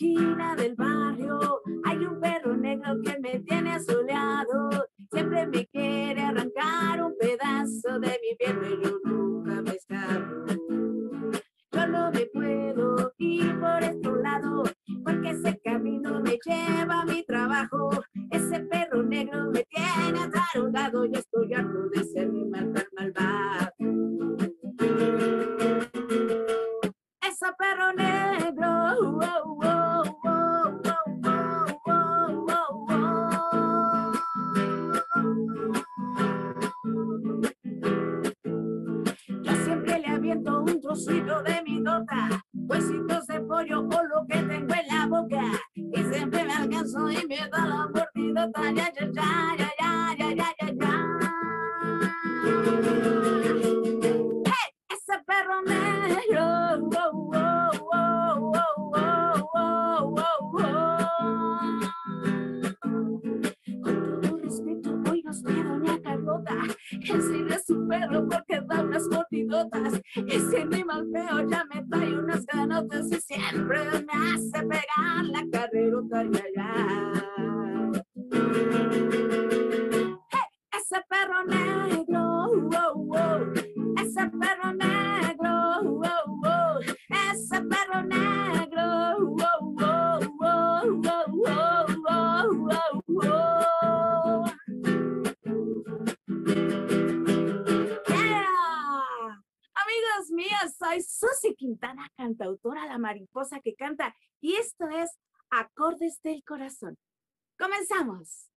[0.00, 4.86] Esquina del barrio, hay un perro negro que me tiene asoleado.
[5.12, 10.46] Siempre me quiere arrancar un pedazo de mi piel, pero nunca me escapo.
[11.72, 14.62] Yo no me puedo ir por este lado,
[15.04, 17.90] porque ese camino me lleva a mi trabajo.
[18.30, 23.70] Ese perro negro me tiene atarugado, yo estoy harto de ser mi mal tan malvado.
[27.22, 28.70] Ese perro negro,
[29.12, 29.59] wow, wow,
[41.04, 45.42] trocito de mi tota, huesitos de pollo o lo que tengo en la boca.
[45.74, 49.39] Y siempre me alcanzo y me da la mordidota, ya, ya, ya,
[106.30, 106.96] del Corazón.
[107.58, 108.50] ¡Comenzamos!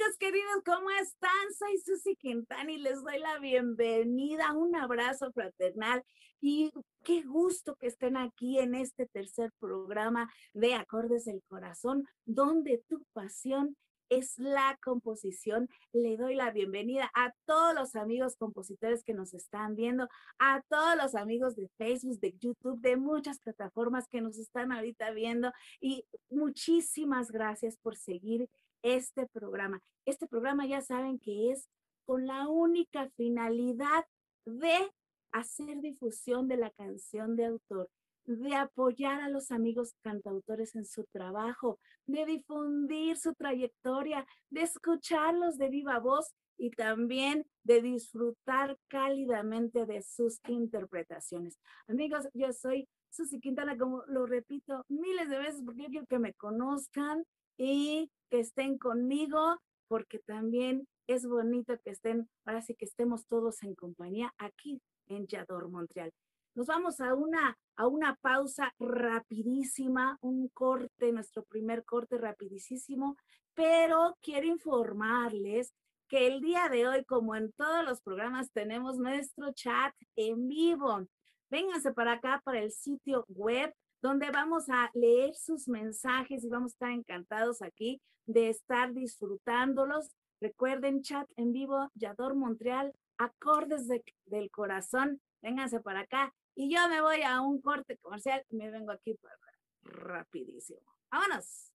[0.00, 1.52] Amigos queridos, ¿cómo están?
[1.58, 6.02] Soy Susy Quintana y les doy la bienvenida, un abrazo fraternal
[6.40, 6.72] y
[7.04, 13.04] qué gusto que estén aquí en este tercer programa de Acordes del Corazón, donde tu
[13.12, 13.76] pasión
[14.08, 15.68] es la composición.
[15.92, 20.96] Le doy la bienvenida a todos los amigos compositores que nos están viendo, a todos
[20.96, 26.06] los amigos de Facebook, de YouTube, de muchas plataformas que nos están ahorita viendo y
[26.30, 28.48] muchísimas gracias por seguir
[28.82, 29.80] este programa.
[30.04, 31.68] Este programa ya saben que es
[32.06, 34.04] con la única finalidad
[34.44, 34.90] de
[35.32, 37.88] hacer difusión de la canción de autor,
[38.24, 45.56] de apoyar a los amigos cantautores en su trabajo, de difundir su trayectoria, de escucharlos
[45.56, 51.58] de viva voz y también de disfrutar cálidamente de sus interpretaciones.
[51.88, 56.18] Amigos, yo soy Susy Quintana, como lo repito miles de veces porque yo quiero que
[56.18, 57.24] me conozcan
[57.62, 63.62] y que estén conmigo, porque también es bonito que estén, ahora sí que estemos todos
[63.62, 66.10] en compañía aquí en Yador Montreal.
[66.54, 73.18] Nos vamos a una, a una pausa rapidísima, un corte, nuestro primer corte rapidísimo,
[73.52, 75.74] pero quiero informarles
[76.08, 81.06] que el día de hoy, como en todos los programas, tenemos nuestro chat en vivo.
[81.50, 86.72] Vénganse para acá, para el sitio web donde vamos a leer sus mensajes y vamos
[86.72, 90.10] a estar encantados aquí de estar disfrutándolos.
[90.40, 95.20] Recuerden, chat en vivo, Yador Montreal, acordes de- del corazón.
[95.42, 96.32] Vénganse para acá.
[96.54, 99.36] Y yo me voy a un corte comercial y me vengo aquí para
[99.82, 100.80] rapidísimo.
[101.10, 101.72] ¡Vámonos!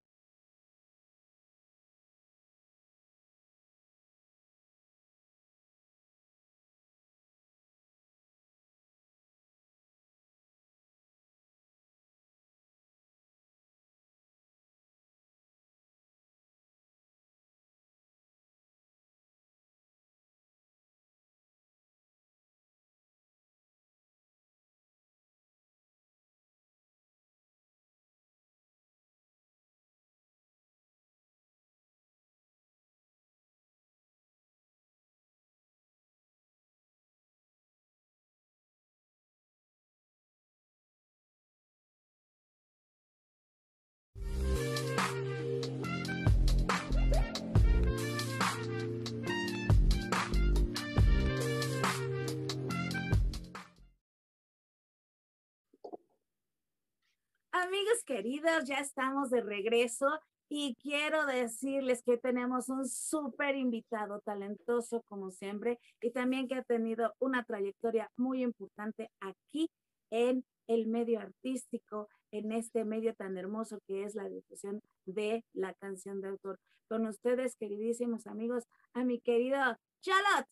[57.65, 60.05] Amigos queridos, ya estamos de regreso
[60.47, 66.61] y quiero decirles que tenemos un súper invitado, talentoso como siempre, y también que ha
[66.61, 69.71] tenido una trayectoria muy importante aquí
[70.11, 75.73] en el medio artístico, en este medio tan hermoso que es la difusión de la
[75.73, 76.59] canción de autor.
[76.87, 79.57] Con ustedes, queridísimos amigos, a mi querido
[80.01, 80.47] Charlotte,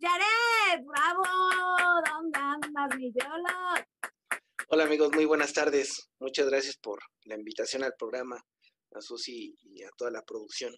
[0.00, 1.22] Jared, bravo,
[2.04, 3.86] ¿dónde andas, mi Charlotte?
[4.70, 6.10] Hola amigos, muy buenas tardes.
[6.20, 8.36] Muchas gracias por la invitación al programa
[8.92, 10.74] a Susi y a toda la producción.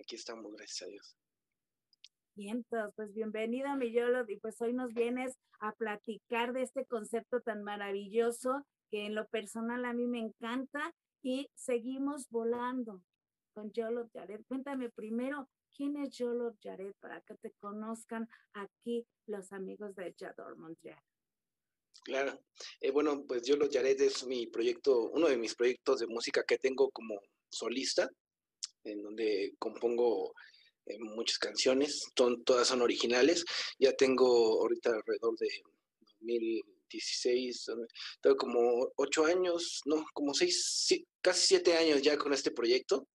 [0.00, 1.16] Aquí estamos, gracias a Dios.
[2.34, 2.66] Bien,
[2.96, 7.62] pues bienvenido, mi Yolo, y pues hoy nos vienes a platicar de este concepto tan
[7.62, 10.92] maravilloso que en lo personal a mí me encanta
[11.22, 13.00] y seguimos volando
[13.54, 14.40] con Yolo Jared.
[14.48, 20.58] Cuéntame primero, ¿quién es Yolo Jared para que te conozcan aquí los amigos de Yador
[20.58, 21.00] Montreal?
[22.02, 22.40] Claro.
[22.80, 26.58] Eh, bueno, pues Yolo Jared es mi proyecto, uno de mis proyectos de música que
[26.58, 27.20] tengo como
[27.50, 28.08] solista,
[28.84, 30.32] en donde compongo
[30.86, 33.44] eh, muchas canciones, todas son originales.
[33.78, 35.48] Ya tengo ahorita alrededor de
[36.20, 37.66] 2016,
[38.20, 40.88] tengo como ocho años, no, como seis,
[41.20, 43.06] casi siete años ya con este proyecto.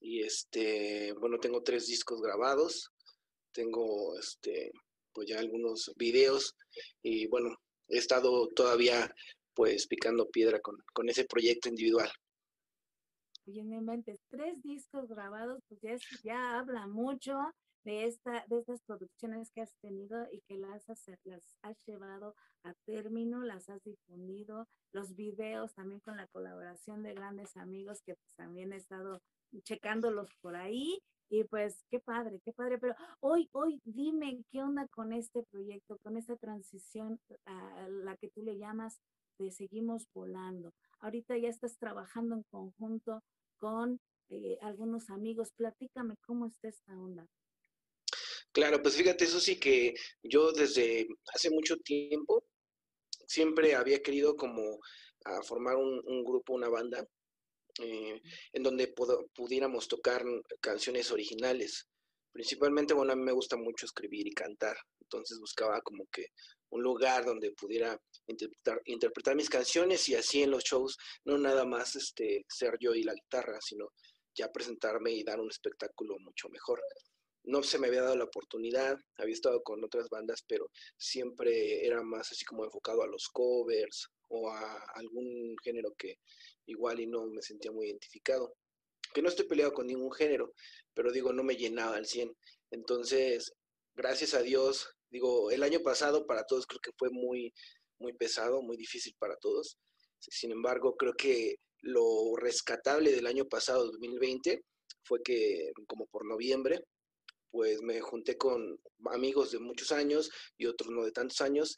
[0.00, 2.90] Y este, bueno, tengo tres discos grabados,
[3.52, 4.72] tengo este,
[5.12, 6.54] pues ya algunos videos
[7.02, 7.56] y bueno,
[7.88, 9.14] he estado todavía
[9.54, 12.10] pues picando piedra con, con ese proyecto individual.
[13.46, 17.38] Oye, me inventes tres discos grabados, pues ya, ya habla mucho
[17.84, 22.34] de, esta, de estas producciones que has tenido y que las has, las has llevado
[22.62, 28.14] a término, las has difundido, los videos también con la colaboración de grandes amigos que
[28.14, 29.20] pues, también he estado
[29.62, 30.98] checándolos por ahí
[31.28, 35.98] y pues qué padre, qué padre, pero hoy, hoy dime qué onda con este proyecto,
[35.98, 39.00] con esta transición a la que tú le llamas
[39.38, 40.72] de seguimos volando.
[41.00, 43.22] Ahorita ya estás trabajando en conjunto
[43.58, 45.52] con eh, algunos amigos.
[45.56, 47.26] Platícame cómo está esta onda.
[48.52, 52.44] Claro, pues fíjate, eso sí que yo desde hace mucho tiempo
[53.26, 54.78] siempre había querido como
[55.24, 57.06] a formar un, grupo, una banda,
[57.80, 58.20] eh,
[58.52, 58.94] en donde
[59.34, 60.24] pudiéramos tocar
[60.60, 61.88] canciones originales.
[62.32, 66.26] Principalmente, bueno, a mí me gusta mucho escribir y cantar, entonces buscaba como que
[66.70, 71.64] un lugar donde pudiera interpretar, interpretar mis canciones y así en los shows, no nada
[71.64, 73.90] más este, ser yo y la guitarra, sino
[74.34, 76.82] ya presentarme y dar un espectáculo mucho mejor.
[77.44, 82.02] No se me había dado la oportunidad, había estado con otras bandas, pero siempre era
[82.02, 86.16] más así como enfocado a los covers o a algún género que
[86.66, 88.54] igual y no me sentía muy identificado.
[89.12, 90.54] Que no estoy peleado con ningún género,
[90.94, 92.34] pero digo, no me llenaba al 100.
[92.70, 93.52] Entonces,
[93.94, 97.54] gracias a Dios, Digo, el año pasado para todos creo que fue muy,
[98.00, 99.78] muy pesado, muy difícil para todos.
[100.18, 104.64] Sin embargo, creo que lo rescatable del año pasado, 2020,
[105.04, 106.80] fue que como por noviembre,
[107.52, 108.76] pues me junté con
[109.12, 111.76] amigos de muchos años y otros no de tantos años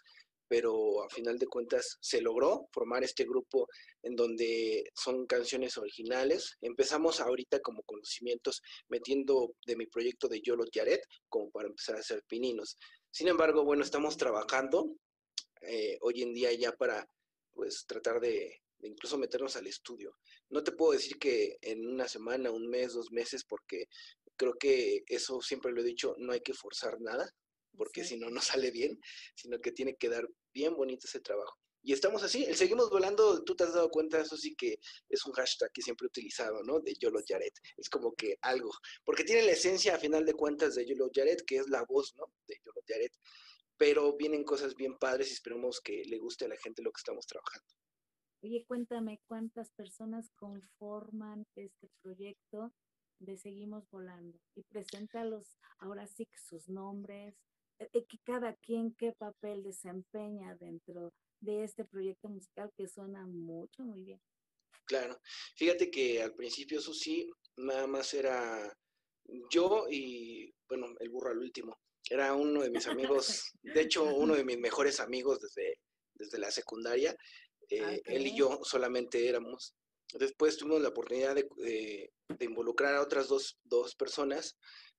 [0.48, 3.68] pero a final de cuentas se logró formar este grupo
[4.02, 6.56] en donde son canciones originales.
[6.60, 12.00] Empezamos ahorita como conocimientos metiendo de mi proyecto de Yolo Tiaret como para empezar a
[12.00, 12.78] hacer pininos.
[13.10, 14.94] Sin embargo, bueno, estamos trabajando
[15.62, 17.08] eh, hoy en día ya para
[17.52, 20.16] pues tratar de, de incluso meternos al estudio.
[20.50, 23.86] No te puedo decir que en una semana, un mes, dos meses, porque
[24.36, 27.28] creo que eso siempre lo he dicho, no hay que forzar nada,
[27.76, 29.00] porque si no, no sale bien,
[29.34, 31.58] sino que tiene que dar bien bonito ese trabajo.
[31.82, 35.24] Y estamos así, el seguimos volando, tú te has dado cuenta, eso sí que es
[35.24, 36.80] un hashtag que siempre he utilizado, ¿no?
[36.80, 37.52] De Yolo Jared.
[37.76, 38.72] Es como que algo,
[39.04, 42.12] porque tiene la esencia a final de cuentas de Yolo Jared, que es la voz,
[42.16, 42.24] ¿no?
[42.48, 43.12] De Yolo Jared.
[43.76, 46.98] Pero vienen cosas bien padres y esperemos que le guste a la gente lo que
[46.98, 47.68] estamos trabajando.
[48.42, 52.72] Oye, cuéntame cuántas personas conforman este proyecto
[53.20, 57.36] de Seguimos Volando y preséntalos ahora sí que sus nombres,
[57.78, 64.02] que cada quien qué papel desempeña dentro de este proyecto musical que suena mucho, muy
[64.02, 64.20] bien.
[64.86, 65.20] Claro,
[65.56, 68.72] fíjate que al principio eso sí, nada más era
[69.50, 71.76] yo y, bueno, el burro al último.
[72.08, 75.78] Era uno de mis amigos, de hecho, uno de mis mejores amigos desde,
[76.14, 77.16] desde la secundaria.
[77.68, 79.74] Eh, él y yo solamente éramos.
[80.14, 81.48] Después tuvimos la oportunidad de,
[82.28, 84.56] de involucrar a otras dos, dos personas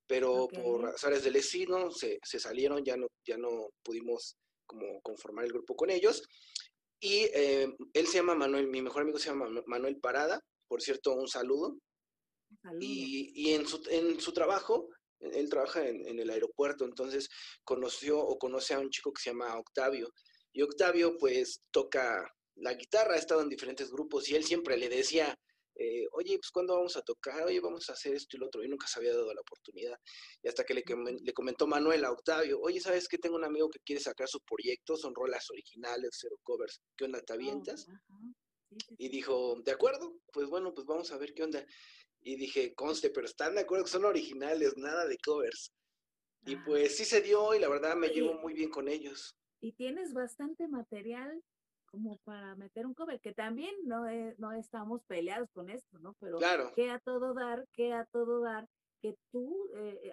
[0.08, 5.46] pero por azares del destino se, se, salieron, ya no, ya no pudimos como conformar
[5.46, 6.24] el grupo con ellos.
[7.00, 11.14] Y eh, él se llama Manuel, mi mejor amigo se llama Manuel Parada, por cierto,
[11.14, 11.78] un saludo.
[12.80, 17.30] Y, y en, su, en su trabajo, él trabaja en, en, el aeropuerto, entonces
[17.64, 20.12] conoció o conoce a un chico que se llama Octavio.
[20.54, 24.90] Y Octavio pues toca la guitarra, ha estado en diferentes grupos y él siempre le
[24.90, 25.38] decía,
[25.80, 27.44] eh, oye, pues ¿cuándo vamos a tocar?
[27.44, 28.64] Oye, vamos a hacer esto y lo otro.
[28.64, 30.00] Y nunca se había dado la oportunidad.
[30.42, 30.84] Y hasta que le,
[31.22, 33.18] le comentó Manuel a Octavio, oye, ¿sabes qué?
[33.18, 36.82] Tengo un amigo que quiere sacar su proyecto, son rolas originales, cero covers.
[36.96, 37.86] ¿Qué onda, te oh, avientas?
[38.98, 41.64] Y dijo, de acuerdo, pues bueno, pues vamos a ver qué onda.
[42.22, 45.72] Y dije, conste, pero están de acuerdo que son originales, nada de covers.
[46.46, 46.64] Y ah.
[46.66, 49.36] pues sí se dio y la verdad me llevo muy bien con ellos.
[49.60, 51.44] Y tienes bastante material
[51.88, 54.06] como para meter un cover, que también no,
[54.38, 56.16] no estamos peleados con esto, ¿no?
[56.20, 56.72] Pero claro.
[56.76, 58.68] que a todo dar, que a todo dar,
[59.02, 60.12] que tú eh,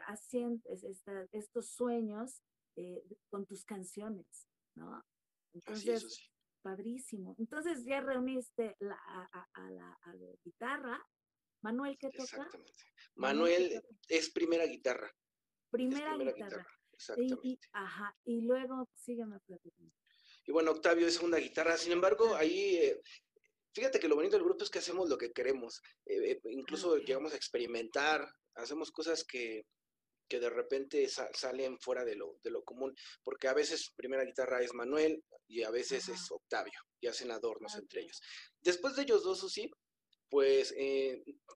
[1.32, 2.42] estos sueños
[2.76, 4.26] eh, con tus canciones,
[4.74, 5.04] ¿no?
[5.52, 6.30] Entonces,
[6.62, 7.36] padrísimo.
[7.38, 9.98] Entonces ya reuniste la, a, la,
[10.42, 11.00] guitarra.
[11.62, 12.22] Manuel, ¿qué toca?
[12.24, 12.72] Exactamente.
[13.14, 15.10] Manuel, es primera guitarra.
[15.70, 16.66] Primera, guitarra.
[16.92, 17.40] Exactamente.
[17.42, 19.94] Y, ajá, y luego sígueme platicando.
[20.46, 21.78] Y bueno, Octavio es una guitarra.
[21.78, 23.00] Sin embargo, ahí, eh,
[23.72, 25.80] fíjate que lo bonito del grupo es que hacemos lo que queremos.
[26.04, 29.66] Eh, eh, incluso llegamos a experimentar, hacemos cosas que,
[30.28, 34.62] que de repente salen fuera de lo, de lo común, porque a veces primera guitarra
[34.62, 38.20] es Manuel y a veces es Octavio, y hacen adornos entre ellos.
[38.60, 39.70] Después de ellos dos, sí,
[40.30, 40.74] pues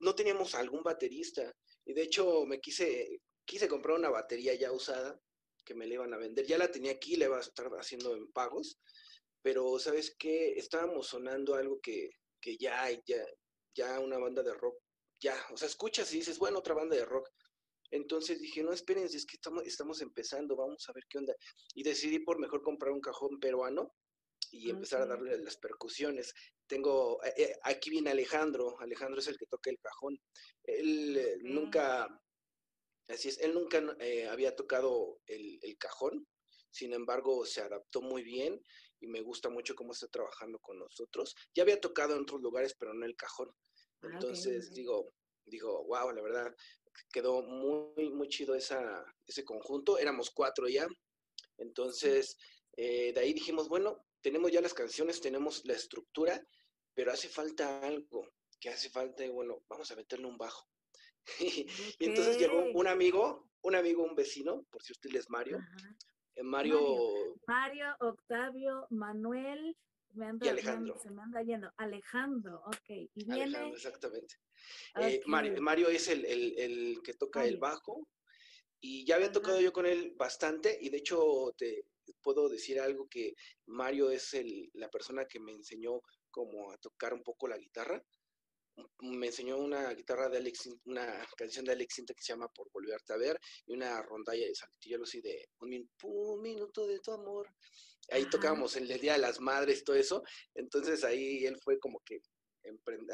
[0.00, 1.50] no teníamos algún baterista,
[1.86, 5.18] y de hecho me quise, quise comprar una batería ya usada,
[5.68, 6.46] que me la iban a vender.
[6.46, 8.78] Ya la tenía aquí, la iba a estar haciendo en pagos,
[9.42, 10.54] pero ¿sabes qué?
[10.54, 12.08] Estábamos sonando algo que,
[12.40, 13.22] que ya, ya,
[13.76, 14.78] ya una banda de rock,
[15.20, 17.28] ya, o sea, escuchas y dices, bueno, otra banda de rock.
[17.90, 21.34] Entonces dije, no, espérense, es que estamos, estamos empezando, vamos a ver qué onda.
[21.74, 23.92] Y decidí por mejor comprar un cajón peruano
[24.50, 26.32] y empezar a darle las percusiones.
[26.66, 30.18] Tengo, eh, eh, aquí viene Alejandro, Alejandro es el que toca el cajón.
[30.62, 32.08] Él eh, nunca,
[33.08, 36.26] Así es, él nunca eh, había tocado el, cajón,
[36.70, 38.62] sin embargo se adaptó muy bien
[39.00, 41.34] y me gusta mucho cómo está trabajando con nosotros.
[41.54, 43.50] Ya había tocado en otros lugares, pero no el cajón.
[44.02, 45.14] Ah, Entonces digo,
[45.46, 46.54] digo, wow, la verdad,
[47.10, 49.98] quedó muy, muy chido esa, ese conjunto.
[49.98, 50.86] Éramos cuatro ya.
[51.56, 52.36] Entonces,
[52.76, 56.44] eh, de ahí dijimos, bueno, tenemos ya las canciones, tenemos la estructura,
[56.94, 58.28] pero hace falta algo,
[58.60, 60.68] que hace falta, y bueno, vamos a meterle un bajo.
[61.98, 65.58] y entonces llegó un amigo, un amigo, un vecino, por si usted es Mario.
[66.34, 66.80] Eh, Mario,
[67.46, 67.96] Mario.
[68.00, 69.76] Octavio, Manuel,
[70.14, 70.98] y Alejandro.
[70.98, 71.72] se me anda yendo.
[71.76, 72.90] Alejandro, ok.
[73.14, 73.42] Y viene...
[73.44, 74.36] Alejandro, exactamente.
[75.00, 78.08] Eh, Mario, es el, el, que toca el bajo
[78.80, 81.84] y ya había tocado yo con él bastante y de hecho te
[82.22, 83.34] puedo decir algo que
[83.66, 88.02] Mario es el, la persona que me enseñó como a tocar un poco la guitarra
[89.00, 92.70] me enseñó una guitarra de Alex, una canción de Alex Sinta que se llama Por
[92.72, 97.48] Volverte a Ver y una rondalla de saltillo así de un, minuto de tu amor.
[98.10, 100.22] Ahí tocábamos el Día de las Madres, todo eso.
[100.54, 102.20] Entonces ahí él fue como que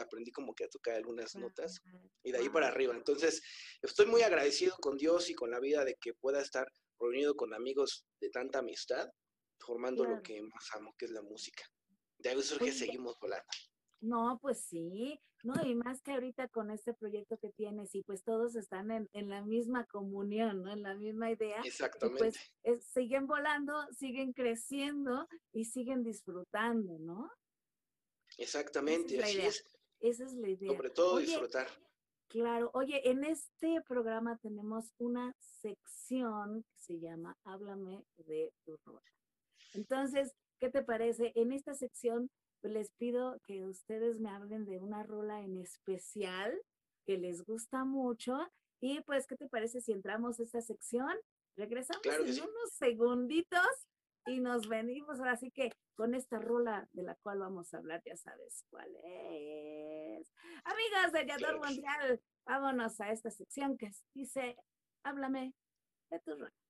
[0.00, 1.80] aprendí como que a tocar algunas notas
[2.22, 2.94] y de ahí para arriba.
[2.94, 3.42] Entonces
[3.82, 7.54] estoy muy agradecido con Dios y con la vida de que pueda estar reunido con
[7.54, 9.08] amigos de tanta amistad,
[9.58, 11.64] formando lo que más amo, que es la música.
[12.18, 13.44] De ahí surge Seguimos Volando.
[14.00, 18.22] No, pues sí, no, y más que ahorita con este proyecto que tienes y pues
[18.22, 20.72] todos están en, la misma comunión, ¿no?
[20.72, 21.56] En la misma idea.
[21.60, 22.32] pues Exactamente.
[22.80, 27.30] siguen volando, siguen creciendo y siguen disfrutando, ¿no?
[28.38, 29.64] Exactamente, así es.
[30.00, 30.70] Esa es la idea.
[30.70, 31.68] Sobre todo disfrutar.
[32.28, 39.02] Claro, oye, en este programa tenemos una sección que se llama Háblame de tu rola.
[39.74, 41.32] Entonces, ¿qué te parece?
[41.34, 46.60] En esta sección pues, les pido que ustedes me hablen de una rola en especial
[47.06, 48.38] que les gusta mucho.
[48.80, 51.12] Y pues, ¿qué te parece si entramos a esta sección?
[51.56, 53.60] Regresamos en unos segunditos
[54.26, 58.02] y nos venimos ahora sí que con esta rola de la cual vamos a hablar,
[58.04, 60.32] ya sabes cuál es.
[60.64, 64.56] Amigas de Yador Mundial, vámonos a esta sección que dice,
[65.04, 65.54] háblame
[66.10, 66.63] de tu rola.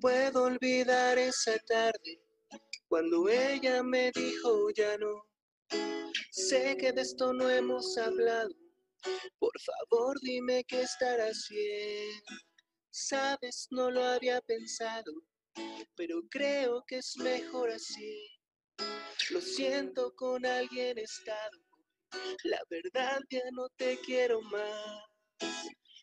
[0.00, 2.20] Puedo olvidar esa tarde
[2.88, 5.24] cuando ella me dijo ya no.
[6.30, 8.50] Sé que de esto no hemos hablado.
[9.38, 12.34] Por favor, dime qué estará haciendo.
[12.90, 15.12] Sabes, no lo había pensado,
[15.94, 18.26] pero creo que es mejor así.
[19.30, 21.58] Lo siento, con alguien estado
[22.44, 25.02] La verdad ya no te quiero más.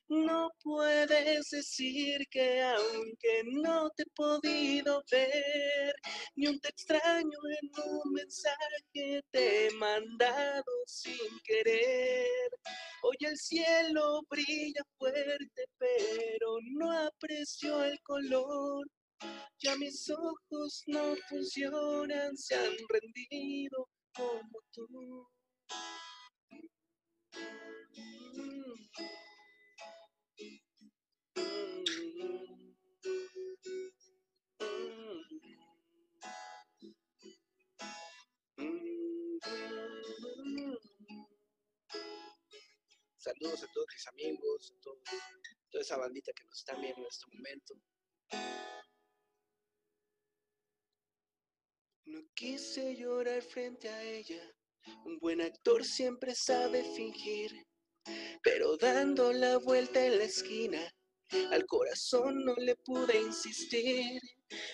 [0.07, 5.95] No puedes decir que aunque no te he podido ver,
[6.35, 12.49] ni un te extraño en un mensaje te he mandado sin querer.
[13.01, 18.85] Hoy el cielo brilla fuerte, pero no aprecio el color.
[19.57, 25.27] Ya mis ojos no funcionan, se han rendido como tú.
[43.17, 44.81] Saludos a todos mis amigos, a
[45.69, 47.73] toda esa bandita que nos está viendo en este momento.
[52.05, 54.41] No quise llorar frente a ella.
[55.03, 57.51] Un buen actor siempre sabe fingir,
[58.41, 60.94] pero dando la vuelta en la esquina,
[61.51, 64.21] al corazón no le pude insistir.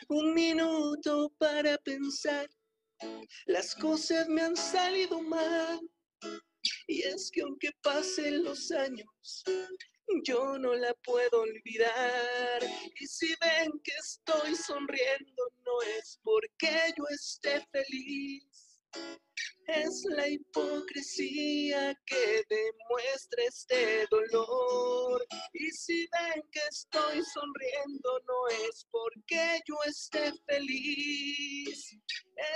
[0.09, 2.49] Un minuto para pensar,
[3.45, 5.79] las cosas me han salido mal.
[6.87, 9.43] Y es que aunque pasen los años,
[10.25, 12.63] yo no la puedo olvidar.
[12.99, 18.70] Y si ven que estoy sonriendo, no es porque yo esté feliz.
[19.67, 25.25] Es la hipocresía que demuestra este dolor.
[25.53, 31.97] Y si ven que estoy sonriendo, no es porque yo esté feliz.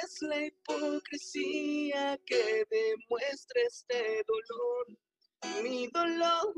[0.02, 5.64] Es la hipocresía que demuestra este dolor.
[5.64, 6.54] Mi dolor.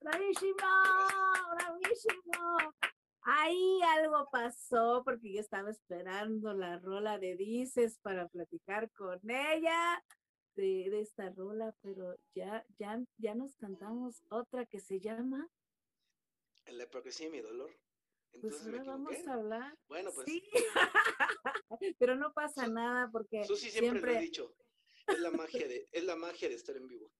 [0.00, 0.56] ¡Bravísimo!
[1.54, 2.74] ¡Bravísimo!
[3.22, 10.02] Ahí algo pasó porque yo estaba esperando la rola de Dices para platicar con ella
[10.54, 15.48] de, esta rola, pero ya, ya, ya nos cantamos otra que se llama
[16.66, 17.70] La hipocresía y mi dolor.
[18.40, 19.78] Pues ahora vamos a hablar.
[19.88, 20.26] Bueno, pues.
[20.26, 20.42] Sí.
[21.98, 24.12] pero no pasa nada porque Susi siempre, siempre...
[24.12, 24.54] lo he dicho.
[25.06, 27.10] Es la magia de, es la magia de estar en vivo.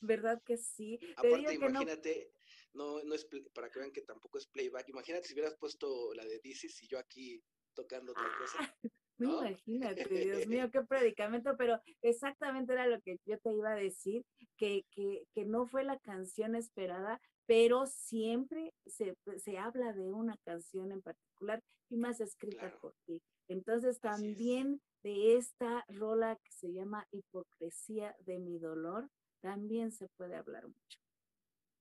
[0.00, 0.98] ¿Verdad que sí?
[1.16, 2.32] Aparte, imagínate,
[2.72, 2.98] no...
[2.98, 4.88] no, no es para que vean que tampoco es playback.
[4.88, 7.42] Imagínate si hubieras puesto la de Dices y yo aquí
[7.74, 8.58] tocando otra Ah, cosa.
[9.18, 13.74] No, imagínate, Dios mío, qué predicamento, pero exactamente era lo que yo te iba a
[13.74, 14.26] decir,
[14.58, 20.36] que, que, que no fue la canción esperada, pero siempre se, se, habla de una
[20.44, 22.80] canción en particular y más escrita Claro.
[22.80, 23.22] por ti.
[23.48, 24.00] Entonces es.
[24.00, 29.08] también de esta rola que se llama Hipocresía de mi dolor,
[29.40, 30.98] también se puede hablar mucho.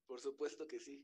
[0.08, 1.04] Por supuesto que sí.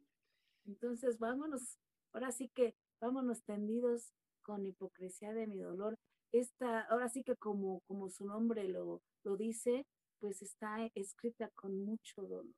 [0.65, 1.79] Entonces vámonos,
[2.13, 5.97] ahora sí que vámonos tendidos con hipocresía de mi dolor.
[6.31, 9.85] Esta, ahora sí que como, como su nombre lo, lo dice,
[10.19, 12.53] pues está escrita con mucho dolor,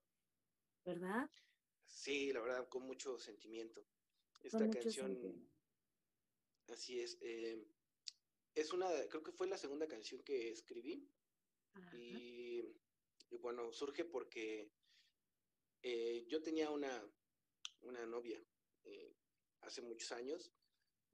[0.86, 1.30] ¿verdad?
[1.94, 3.86] Sí, la verdad, con mucho sentimiento.
[4.42, 5.50] Esta canción,
[6.68, 7.18] así es.
[7.22, 7.66] eh,
[8.56, 11.08] es una, creo que fue la segunda canción que escribí.
[11.94, 12.62] Y
[13.40, 14.72] bueno, surge porque
[15.82, 17.04] eh, yo tenía una,
[17.82, 18.40] una novia
[18.84, 19.16] eh,
[19.62, 20.54] hace muchos años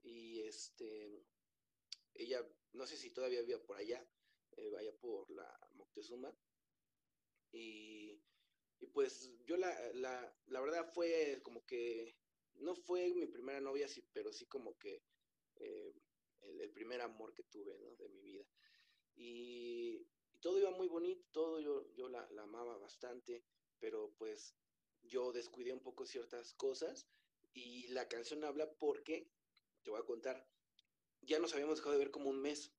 [0.02, 1.24] y este,
[2.14, 4.06] ella, no sé si todavía vive por allá,
[4.56, 6.36] eh, vaya por la Moctezuma.
[7.52, 8.20] Y,
[8.80, 12.16] y pues yo la, la, la verdad fue como que,
[12.54, 15.02] no fue mi primera novia, sí, pero sí como que
[15.56, 15.94] eh,
[16.42, 17.94] el, el primer amor que tuve, ¿no?
[17.96, 18.44] De mi vida.
[19.16, 23.44] Y, y todo iba muy bonito, todo yo, yo la, la, amaba bastante,
[23.78, 24.56] pero pues
[25.02, 27.06] yo descuidé un poco ciertas cosas
[27.52, 29.30] y la canción habla porque,
[29.82, 30.48] te voy a contar,
[31.22, 32.72] ya nos habíamos dejado de ver como un mes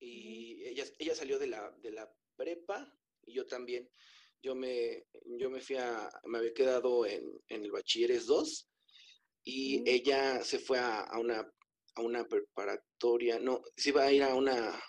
[0.00, 2.92] y ella, ella salió de la, de la prepa
[3.26, 3.88] y yo también.
[4.42, 5.06] Yo me,
[5.38, 8.68] yo me fui a, me había quedado en, en el Bachilleres 2
[9.44, 9.84] y Mm.
[9.86, 11.46] ella se fue a, a una
[11.96, 14.82] a una preparatoria, no, se iba a ir a una, a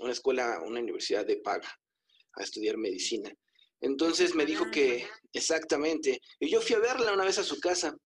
[0.00, 1.68] una escuela, a una universidad de paga,
[2.34, 3.32] a estudiar medicina.
[3.80, 5.10] Entonces me dijo Ah, que, ya.
[5.32, 7.96] exactamente, y yo fui a verla una vez a su casa,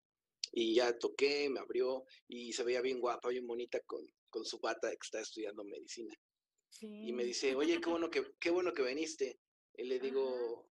[0.52, 4.58] y ya toqué, me abrió, y se veía bien guapa, bien bonita con, con su
[4.58, 6.14] bata que está estudiando medicina.
[6.80, 7.28] Y me Sí.
[7.28, 9.38] dice, oye, qué bueno que, qué bueno que viniste.
[9.76, 10.69] Y le digo,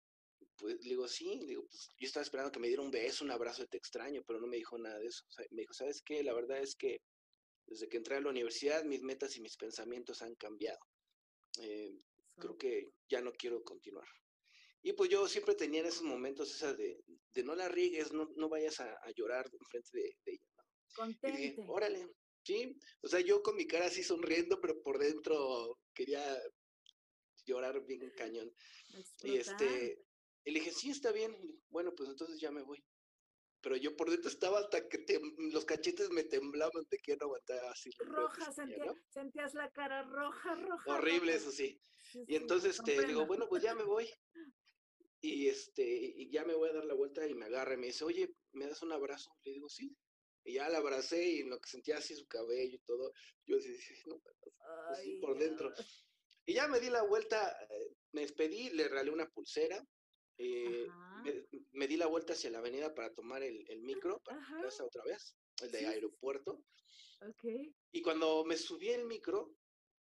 [0.57, 3.23] pues, le digo, sí, le digo, pues, yo estaba esperando que me diera un beso,
[3.23, 5.23] un abrazo, te extraño, pero no me dijo nada de eso.
[5.27, 6.23] O sea, me dijo, ¿sabes qué?
[6.23, 7.01] La verdad es que
[7.67, 10.79] Desde que entré a la universidad, mis metas y mis pensamientos han cambiado.
[11.61, 11.97] Eh,
[12.37, 14.07] creo que ya no quiero continuar.
[14.83, 16.99] Y pues yo siempre tenía en esos momentos esa de,
[17.33, 21.55] de no la riegues, no, no vayas a, llorar enfrente de, de ella.
[21.57, 21.73] ¿no?
[21.73, 22.07] órale,
[22.43, 22.77] sí.
[23.01, 26.39] O sea, yo con mi cara así sonriendo, pero por dentro quería
[27.45, 28.51] llorar bien cañón.
[29.23, 30.04] Y este,
[30.45, 31.35] y le dije, sí, está bien.
[31.69, 32.83] Bueno, pues entonces ya me voy.
[33.61, 35.03] Pero yo por dentro estaba hasta que
[35.51, 37.89] los cachetes me temblaban de que no aguantaba así.
[37.97, 38.51] Roja,
[39.09, 40.93] sentías la cara roja, roja.
[40.93, 41.81] Horrible, eso sí.
[42.27, 44.07] y entonces te este, digo, bueno, pues ya me voy.
[45.19, 47.87] Y este, y ya me voy a dar la vuelta y me agarra y me
[47.87, 49.31] dice, oye, ¿me das un abrazo?
[49.43, 49.97] Le digo, sí.
[50.43, 53.11] Y ya la abracé y en lo que sentía así su cabello y todo,
[53.47, 54.21] yo decía, no,
[54.91, 55.73] así por dentro.
[56.45, 59.83] Y ya me di la vuelta, eh, me despedí, le regalé una pulsera,
[60.37, 60.87] eh,
[61.71, 65.35] me, di la vuelta hacia la avenida para tomar el, micro, para casa otra vez,
[65.61, 66.63] el de aeropuerto.
[67.91, 69.55] Y cuando me subí el micro,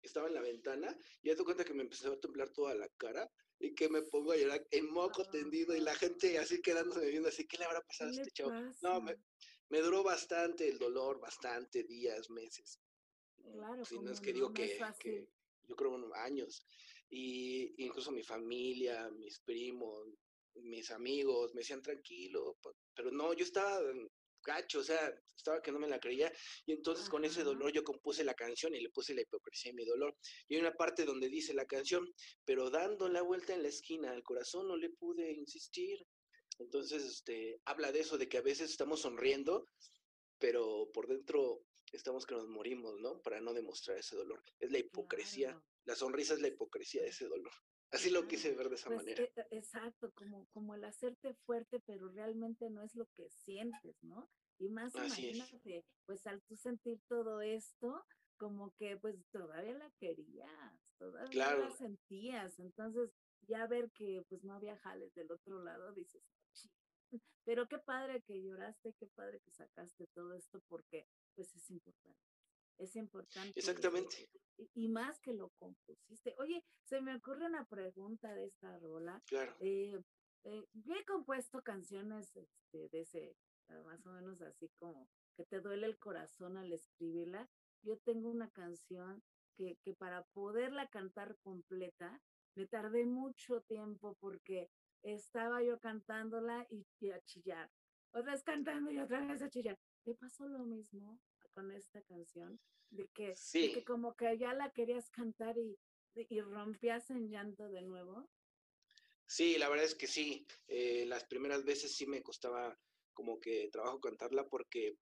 [0.02, 3.30] estaba en la ventana, y me cuenta que me empezó a temblar toda la cara
[3.60, 7.30] y que me pongo a llorar en moco tendido y la gente así quedándose viendo
[7.30, 8.52] así, ¿qué le habrá pasado a este chavo?
[8.82, 9.16] No, me,
[9.70, 12.80] me, duró bastante el dolor, bastante días, meses.
[13.52, 15.28] Claro, si no es que digo que, que,
[15.64, 16.66] yo creo años.
[17.10, 20.08] Y incluso mi familia, mis primos,
[20.56, 22.58] mis amigos me decían tranquilo,
[22.96, 23.80] pero no, yo estaba
[24.44, 26.32] gacho, o sea, estaba que no me la creía.
[26.66, 29.76] Y entonces con ese dolor yo compuse la canción y le puse la hipocresía en
[29.76, 30.16] mi dolor.
[30.48, 32.12] Y hay una parte donde dice la canción,
[32.46, 36.00] pero dando la vuelta en la esquina al corazón no le pude insistir.
[36.60, 39.68] Entonces, este, habla de eso, de que a veces estamos sonriendo,
[40.40, 43.22] pero por dentro estamos que nos morimos, ¿no?
[43.22, 44.42] Para no demostrar ese dolor.
[44.60, 45.62] Es la hipocresía.
[45.88, 47.54] La sonrisa es la hipocresía de ese dolor.
[47.92, 49.24] Así lo quise ver de esa pues, manera.
[49.24, 53.96] E, e, exacto, como, como el hacerte fuerte, pero realmente no es lo que sientes,
[54.04, 54.30] ¿no?
[54.60, 60.50] Y más imagínate, pues al tú sentir todo esto, como que pues todavía la querías,
[60.98, 62.60] todavía la sentías.
[62.60, 63.10] Entonces,
[63.48, 66.22] ya ver que pues no había jales del otro lado, dices,
[67.46, 72.27] pero qué padre que lloraste, qué padre que sacaste todo esto porque pues es importante.
[72.78, 73.60] Es importante.
[73.60, 74.30] Exactamente.
[74.74, 76.36] Y, más que lo compusiste.
[76.40, 79.22] Oye, se me ocurre una pregunta de esta rola.
[79.28, 79.56] Claro.
[79.60, 80.00] Eh,
[80.44, 83.36] eh, yo he compuesto canciones este, de ese,
[83.86, 87.48] más o menos así como que te duele el corazón al escribirla.
[87.84, 89.22] Yo tengo una canción
[89.56, 92.22] que, que para poderla cantar completa,
[92.56, 94.70] me tardé mucho tiempo porque
[95.04, 97.70] estaba yo cantándola y, a chillar.
[98.12, 99.78] Otra vez cantando y otra vez a chillar.
[100.04, 101.20] ¿Te pasó lo mismo
[101.58, 102.60] con esta canción?
[102.92, 105.76] De que, que como que ya la querías cantar y,
[106.14, 108.30] y rompías en llanto de nuevo.
[109.26, 110.46] Sí, la verdad es que sí.
[110.68, 112.78] Eh, las primeras veces sí me costaba
[113.12, 114.98] como que trabajo cantarla porque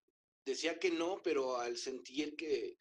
[0.45, 2.77] decía que no, pero al sentir que,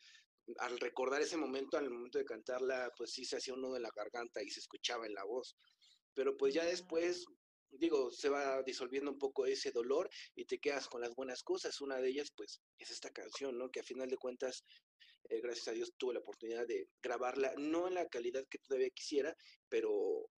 [0.59, 3.91] al recordar ese momento, al momento de cantarla, pues sí se hacía uno de la
[3.97, 5.57] garganta y se escuchaba en la voz
[6.15, 7.27] pero pues ya después,
[7.79, 11.81] digo, se va disolviendo un poco ese dolor y te quedas con las buenas cosas.
[11.81, 13.71] Una de ellas, pues, es esta canción, ¿no?
[13.71, 14.65] Que a final de cuentas,
[15.29, 18.91] eh, gracias a Dios, tuve la oportunidad de grabarla, no en la calidad que todavía
[18.91, 19.35] quisiera,
[19.69, 20.31] pero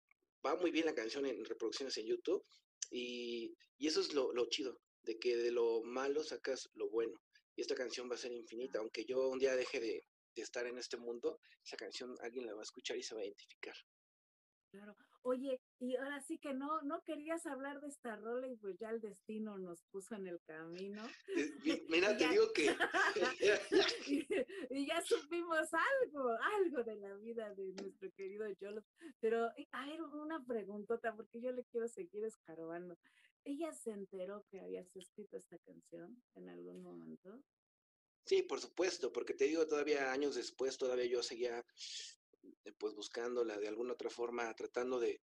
[0.45, 2.45] va muy bien la canción en reproducciones en YouTube
[2.91, 7.21] y, eso es lo, chido, de que de lo malo sacas lo bueno.
[7.57, 10.67] Y esta canción va a ser infinita, aunque yo un día deje de, de estar
[10.67, 13.75] en este mundo, esa canción alguien la va a escuchar y se va a identificar.
[14.71, 14.95] Claro.
[15.29, 18.91] Oye, y ahora sí que no, no querías hablar de esta rola y pues ya
[18.91, 21.03] el destino nos puso en el camino.
[21.89, 22.67] Mira, te digo que...
[24.71, 28.85] y, ya supimos algo, algo de la vida de nuestro querido Yolo.
[29.19, 32.97] Pero, a ver, una preguntota, porque yo le quiero seguir escarbando.
[33.43, 37.43] ¿Ella se enteró que habías escrito esta canción en algún momento?
[38.27, 41.65] Sí, por supuesto, porque te digo, todavía años después, todavía yo seguía
[42.79, 45.21] pues buscándola de alguna otra forma, tratando de,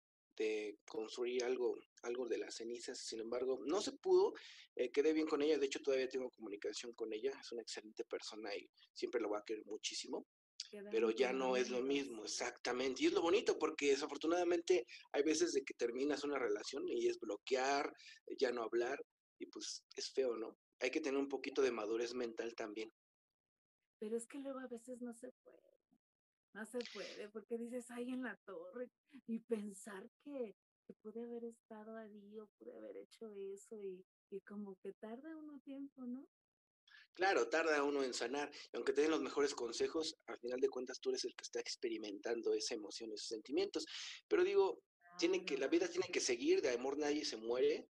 [0.89, 4.33] construir algo, algo de las cenizas, sin embargo, no se pudo,
[4.75, 8.05] eh, quedé bien con ella, de hecho todavía tengo comunicación con ella, es una excelente
[8.05, 10.27] persona y siempre la voy a querer muchísimo,
[10.91, 15.53] pero ya no es lo mismo, exactamente, y es lo bonito porque desafortunadamente hay veces
[15.53, 17.95] de que terminas una relación y es bloquear,
[18.37, 18.99] ya no hablar,
[19.39, 20.57] y pues es feo, ¿no?
[20.81, 22.91] Hay que tener un poquito de madurez mental también.
[23.99, 25.72] Pero es que luego a veces no se puede
[26.55, 28.91] no se puede, porque dices, ahí en la torre,
[29.27, 30.55] y pensar que,
[31.01, 34.05] pude haber estado allí o pude haber hecho eso, y,
[34.47, 36.27] como que tarda uno tiempo, ¿no?
[37.15, 41.01] Claro, tarda uno en sanar, aunque te den los mejores consejos, al final de cuentas
[41.01, 43.87] tú eres el que está experimentando esa emoción, esos sentimientos.
[44.29, 44.83] Pero digo,
[45.19, 47.89] tiene que, la vida tiene que seguir, de amor nadie se muere,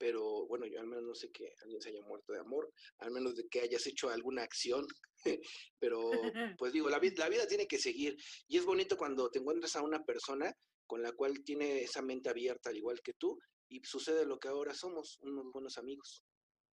[0.00, 3.10] pero bueno, yo al menos no sé que alguien se haya muerto de amor, al
[3.10, 4.86] menos de que hayas hecho alguna acción,
[5.78, 6.10] pero
[6.58, 8.16] pues digo, la, la vida tiene que seguir
[8.48, 10.50] y es bonito cuando te encuentras a una persona
[10.86, 14.48] con la cual tiene esa mente abierta al igual que tú y sucede lo que
[14.48, 16.24] ahora somos, unos buenos amigos.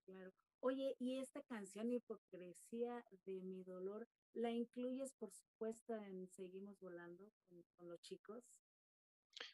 [0.05, 0.33] Claro.
[0.61, 7.31] Oye, ¿y esta canción Hipocresía de mi dolor, la incluyes por supuesto en Seguimos Volando
[7.49, 8.45] con, los chicos?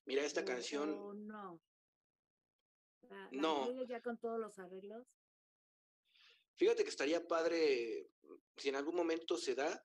[0.05, 1.27] Mira, esta canción...
[1.27, 1.61] no.
[3.03, 3.85] ¿La, no.
[3.85, 5.07] ya con todos los arreglos?
[6.55, 8.11] Fíjate que estaría padre,
[8.57, 9.85] si en algún momento se da,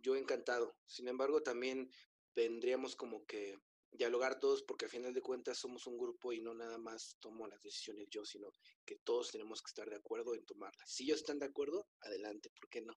[0.00, 0.76] yo encantado.
[0.86, 1.90] Sin embargo, también
[2.34, 3.56] tendríamos como que
[3.90, 7.46] dialogar todos porque al final de cuentas somos un grupo y no nada más tomo
[7.46, 8.50] las decisiones yo, sino
[8.84, 10.90] que todos tenemos que estar de acuerdo en tomarlas.
[10.90, 12.94] Si ellos están de acuerdo, adelante, ¿por qué no?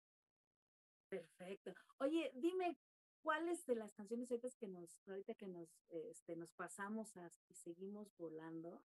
[1.09, 1.73] Perfecto.
[1.99, 2.77] Oye, dime,
[3.21, 8.15] ¿cuáles de las canciones que nos, ahorita que nos, este, nos pasamos a, y seguimos
[8.17, 8.83] volando?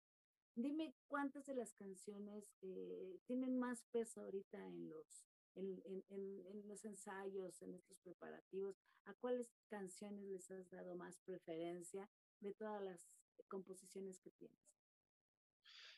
[0.55, 6.69] Dime cuántas de las canciones eh, tienen más peso ahorita en los, en, en, en,
[6.69, 12.09] los ensayos, en estos preparativos, ¿a cuáles canciones les has dado más preferencia
[12.41, 13.01] de todas las
[13.49, 14.61] composiciones que tienes?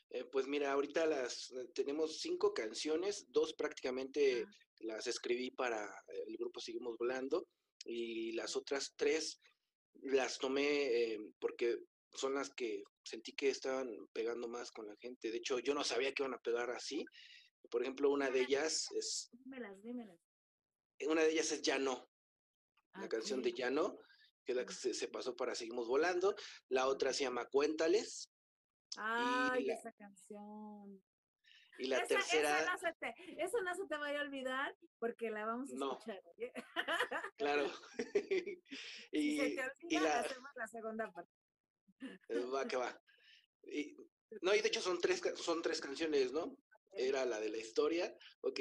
[0.09, 4.51] Eh, pues mira, ahorita las eh, tenemos cinco canciones, dos prácticamente ah.
[4.79, 5.85] las escribí para
[6.27, 7.47] el grupo Seguimos Volando
[7.83, 9.41] y las otras tres
[10.01, 11.77] las tomé eh, porque
[12.15, 15.31] son las que sentí que estaban pegando más con la gente.
[15.31, 17.05] De hecho, yo no sabía que iban a pegar así
[17.69, 19.29] por ejemplo, una de ellas es...
[19.31, 20.19] Dímelas, dímelas.
[21.07, 22.07] Una de ellas es Ya no.
[22.93, 23.99] La canción de Ya no,
[24.45, 26.33] que es la que se, pasó para Seguimos Volando.
[26.69, 28.31] La otra se llama Cuéntales.
[28.97, 31.03] Ay, esa canción.
[31.77, 32.61] Y la tercera.
[32.61, 35.75] Esa no, se te, eso no se te vaya a olvidar porque la vamos a
[35.75, 36.21] escuchar.
[37.37, 37.69] claro.
[39.11, 40.19] y, si se te olvida, la...
[40.21, 41.33] hacemos la segunda parte.
[42.29, 43.01] Eh, va que va.
[43.63, 43.95] Y,
[44.41, 46.57] no, y de hecho son tres, son tres canciones, ¿no?
[46.95, 48.59] era la de la historia, ok.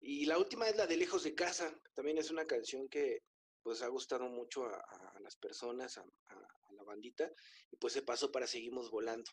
[0.00, 3.22] Y la última es la de Lejos de Casa, también es una canción que
[3.62, 6.04] pues ha gustado mucho a, las personas, a,
[6.72, 7.30] la bandita,
[7.70, 9.30] y pues se pasó para Seguimos Volando.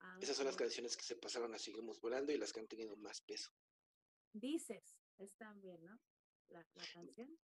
[0.00, 2.68] Ah, Esas son las canciones que se pasaron a Seguimos Volando y las que han
[2.68, 3.50] tenido más peso.
[4.32, 6.00] Dices, es también, ¿no?
[6.48, 7.38] La, canción.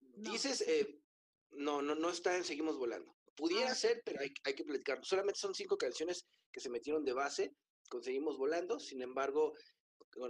[0.00, 1.02] Dices, eh,
[1.52, 3.14] no, no, no está en Seguimos Volando.
[3.34, 5.04] Pudiera ah, ser, pero hay, hay que platicarlo.
[5.04, 7.54] Solamente son cinco canciones que se metieron de base
[7.92, 9.52] conseguimos volando, sin embargo,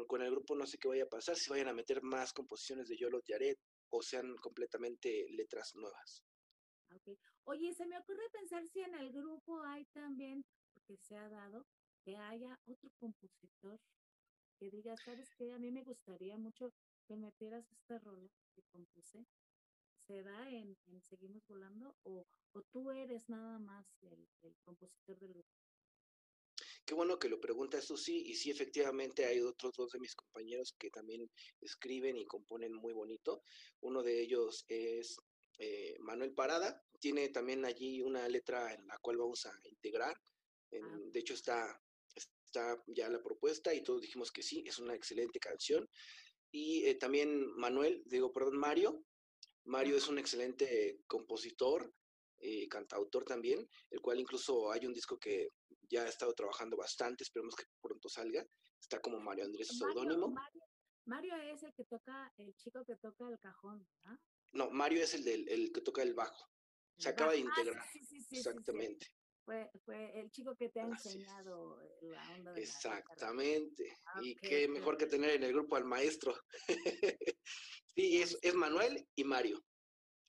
[0.08, 2.88] con, el grupo no sé qué vaya a pasar, si vayan a meter más composiciones
[2.88, 3.56] de Yolo Yaret
[3.90, 6.24] o sean completamente letras nuevas.
[6.96, 7.16] Okay.
[7.44, 11.64] Oye, se me ocurre pensar si en el grupo hay también, porque se ha dado,
[12.04, 13.78] que haya otro compositor
[14.58, 15.52] que diga, ¿sabes qué?
[15.52, 16.72] A mí me gustaría mucho
[17.06, 19.24] que metieras esta rola que compuse.
[20.06, 25.32] ¿Se da en, Seguimos Volando o, o, tú eres nada más el, el compositor del
[25.32, 25.48] grupo?
[26.84, 30.74] Qué bueno que lo pregunta sí y sí, efectivamente hay otros dos de mis compañeros
[30.78, 33.42] que también escriben y componen muy bonito.
[33.80, 35.16] Uno de ellos es
[35.58, 40.16] eh, Manuel Parada, tiene también allí una letra en la cual vamos a integrar.
[40.74, 40.98] Ah.
[41.12, 41.78] de hecho, está,
[42.14, 45.88] está ya la propuesta y todos dijimos que sí, es una excelente canción.
[46.50, 49.04] Y eh, también Manuel, digo, perdón, Mario.
[49.64, 51.92] Mario es un excelente compositor,
[52.38, 55.50] eh, cantautor también, el cual incluso hay un disco que
[55.88, 58.44] ya ha estado trabajando bastante, esperemos que pronto salga.
[58.80, 60.34] Está como Mario Andrés Seudónimo.
[61.04, 64.16] Mario, es el que toca, el chico que toca el cajón, ¿ah?
[64.52, 66.50] No, Mario es el, del, el que toca el bajo.
[66.98, 67.84] Se acaba de ah, integrar.
[68.30, 69.06] Exactamente.
[69.44, 73.96] Fue, fue, el chico que te ha enseñado la onda de Exactamente.
[74.22, 76.34] y qué mejor que tener en el grupo al maestro.
[77.94, 79.64] sí, es, es Manuel y Mario.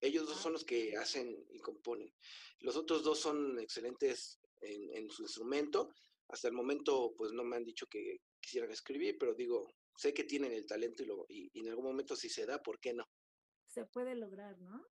[0.04, 0.44] Ellos dos ah.
[0.44, 2.14] son los que hacen y componen.
[2.60, 5.94] Los otros dos son excelentes en, su instrumento.
[6.30, 10.24] Hasta el momento, pues no me han dicho que quisieran escribir, pero digo, sé que
[10.24, 13.06] tienen el talento y, lo, y, en algún momento si se da, ¿por qué no?
[13.68, 14.86] Se puede lograr, ¿no?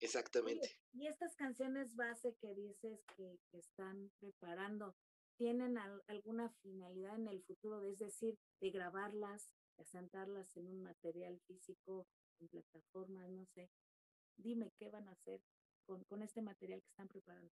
[0.00, 0.80] Exactamente.
[0.92, 4.96] y estas canciones base que dices que, están preparando,
[5.36, 7.84] ¿tienen alguna finalidad en el futuro?
[7.84, 12.06] Es decir, de grabarlas, asentarlas en un material físico,
[12.40, 13.70] en plataformas, no sé.
[14.36, 15.40] Dime qué van a hacer
[15.84, 17.52] con, con este material que están preparando.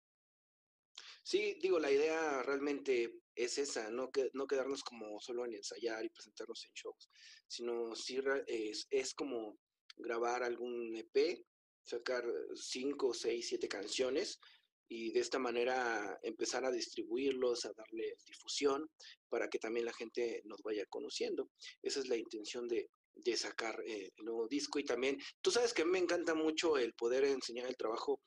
[1.24, 6.04] Sí, digo, la idea realmente es esa, no, que, no quedarnos como solo en ensayar
[6.04, 7.10] y presentarnos en shows,
[7.48, 9.60] sino sí es, es como
[9.98, 11.46] grabar algún EP,
[11.84, 14.40] sacar cinco, seis, siete canciones
[14.88, 18.90] y de esta manera empezar a distribuirlos, a darle difusión
[19.30, 21.50] para que también la gente nos vaya conociendo.
[21.82, 25.74] Esa es la intención de, de sacar eh, el nuevo disco y también, tú sabes
[25.74, 28.22] que a mí me encanta mucho el poder enseñar el trabajo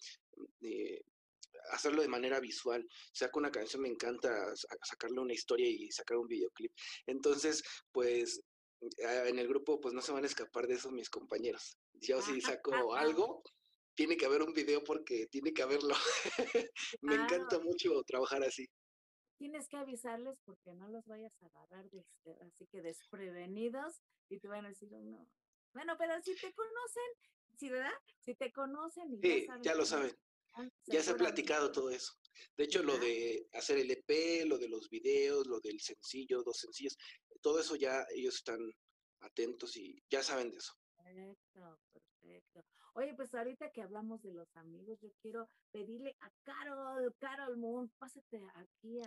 [0.60, 1.04] de
[1.70, 2.86] hacerlo de manera visual.
[3.12, 4.30] Saco una canción, me encanta
[4.82, 6.72] sacarle una historia y sacar un videoclip.
[7.06, 7.62] Entonces,
[7.92, 8.42] pues
[8.98, 11.76] en el grupo pues no se van a escapar de eso mis compañeros.
[11.94, 13.42] Yo si saco algo,
[13.94, 15.94] tiene que haber un video porque tiene que haberlo.
[17.02, 18.66] Me encanta mucho trabajar así.
[19.42, 21.84] Tienes que avisarles porque no los vayas a agarrar
[22.46, 25.28] así que desprevenidos y te van a decir, no.
[25.74, 27.02] Bueno, pero si te conocen,
[27.58, 27.90] ¿sí, verdad?
[28.20, 30.16] Si te conocen y sí, ya, lo saben.
[30.86, 32.12] Ya se ha platicado todo eso.
[32.56, 36.60] De hecho, lo de hacer el EP, lo de los videos, lo del sencillo, dos
[36.60, 36.96] sencillos,
[37.40, 38.60] todo eso ya ellos están
[39.22, 40.72] atentos y ya saben de eso.
[40.94, 42.11] Perfecto, perfecto.
[42.94, 47.90] Oye, pues ahorita que hablamos de los amigos, yo quiero pedirle a Carol, Carol Moon,
[47.98, 49.00] pásate aquí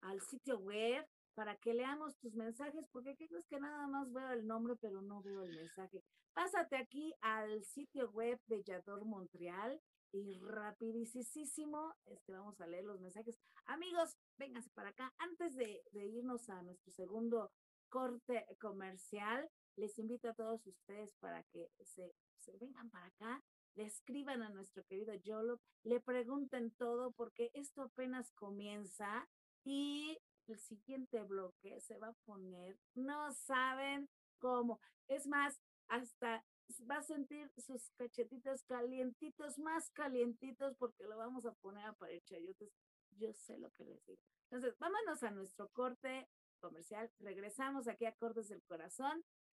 [0.00, 4.46] al sitio web para que leamos tus mensajes, porque crees que nada más veo el
[4.46, 6.04] nombre, pero no veo el mensaje.
[6.32, 9.80] Pásate aquí al sitio web de Yador Montreal
[10.12, 13.36] y rapidísimo, este, vamos a leer los mensajes.
[13.66, 15.12] Amigos, vénganse para acá.
[15.18, 17.50] Antes de irnos a nuestro segundo
[17.88, 23.42] corte comercial, les invito a todos ustedes para que se vengan para acá,
[23.74, 29.28] le escriban a nuestro querido Yolo, le pregunten todo porque esto apenas comienza
[29.64, 34.08] y el siguiente bloque se va a poner, no saben
[34.38, 34.78] cómo.
[35.08, 36.44] Es más, hasta
[36.90, 42.22] va a sentir sus cachetitos calientitos, más calientitos porque lo vamos a poner a parir
[42.24, 42.72] chayotes.
[43.16, 44.20] Yo sé lo que les digo.
[44.50, 46.28] Entonces, vámonos a nuestro corte
[46.60, 47.10] comercial.
[47.20, 49.24] Regresamos aquí a Cortes del Corazón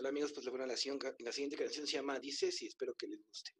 [0.00, 0.66] Hola amigos, pues la,
[1.18, 3.50] la siguiente canción se llama Dices y espero que les guste.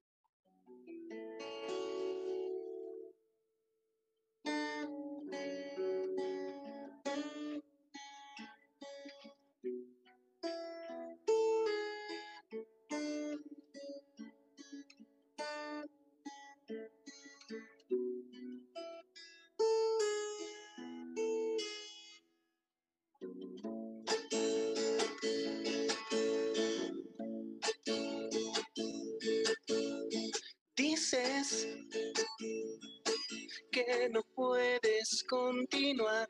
[35.60, 36.28] Continuar.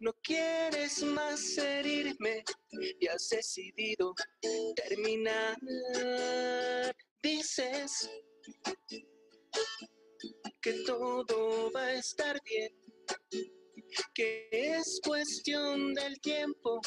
[0.00, 2.42] No quieres más herirme
[3.00, 4.14] y has decidido
[4.74, 5.56] terminar.
[7.22, 8.10] Dices
[10.60, 12.72] que todo va a estar bien,
[14.14, 16.80] que es cuestión del tiempo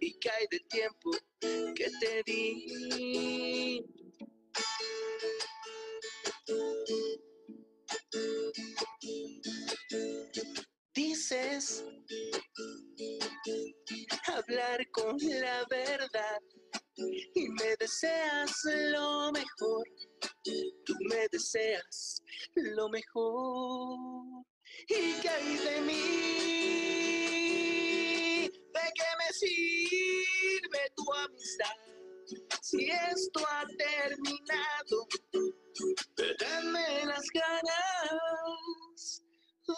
[0.00, 1.10] y que hay del tiempo
[1.40, 3.99] que te di.
[15.22, 16.40] La verdad
[17.34, 19.84] y me deseas lo mejor.
[20.84, 22.22] Tú me deseas
[22.54, 24.44] lo mejor.
[24.88, 26.02] ¿Y qué hay de mí?
[28.48, 31.76] ¿De qué me sirve tu amistad?
[32.62, 35.08] Si esto ha terminado,
[36.38, 39.22] dame las ganas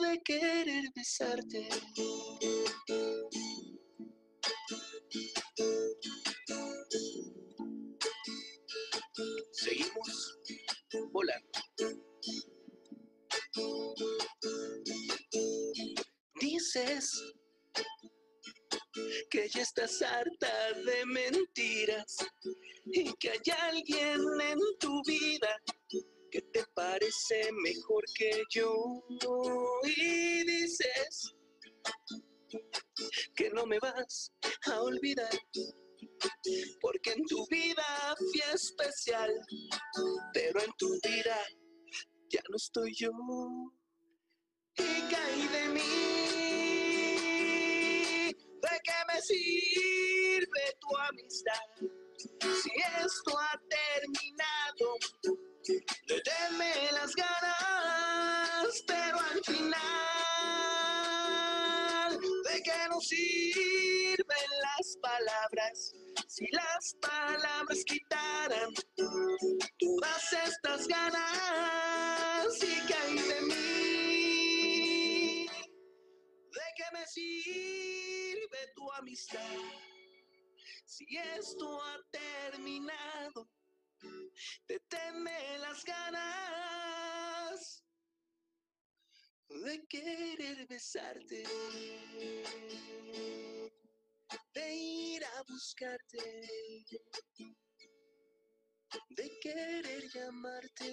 [0.00, 1.68] de querer besarte.
[9.52, 10.38] Seguimos
[11.12, 11.48] volando.
[16.40, 17.12] Dices
[19.30, 22.16] que ya estás harta de mentiras
[22.86, 25.56] y que hay alguien en tu vida
[26.30, 28.74] que te parece mejor que yo
[29.84, 31.34] y dices
[33.34, 34.32] que no me vas
[34.66, 35.30] a olvidar.
[36.80, 39.30] Porque en tu vida fui especial
[40.32, 41.38] pero en tu vida
[42.30, 43.10] ya no estoy yo.
[44.76, 45.80] Y caí de mí.
[48.34, 51.60] ¿De qué me sirve tu amistad?
[52.40, 52.70] Si
[53.04, 54.96] esto ha terminado,
[56.08, 58.52] déme las ganas
[59.12, 60.11] no
[63.02, 65.92] sirven las palabras
[66.28, 75.46] si las palabras quitaran todas estas ganas y que hay de mí.
[76.50, 79.40] ¿De qué me sirve tu amistad
[80.86, 81.06] si
[81.38, 83.48] esto ha terminado?
[84.66, 87.11] Deténme las ganas
[89.60, 91.42] de querer besarte,
[94.54, 96.46] de ir a buscarte,
[99.10, 100.92] de querer llamarte.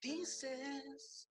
[0.00, 1.28] Dices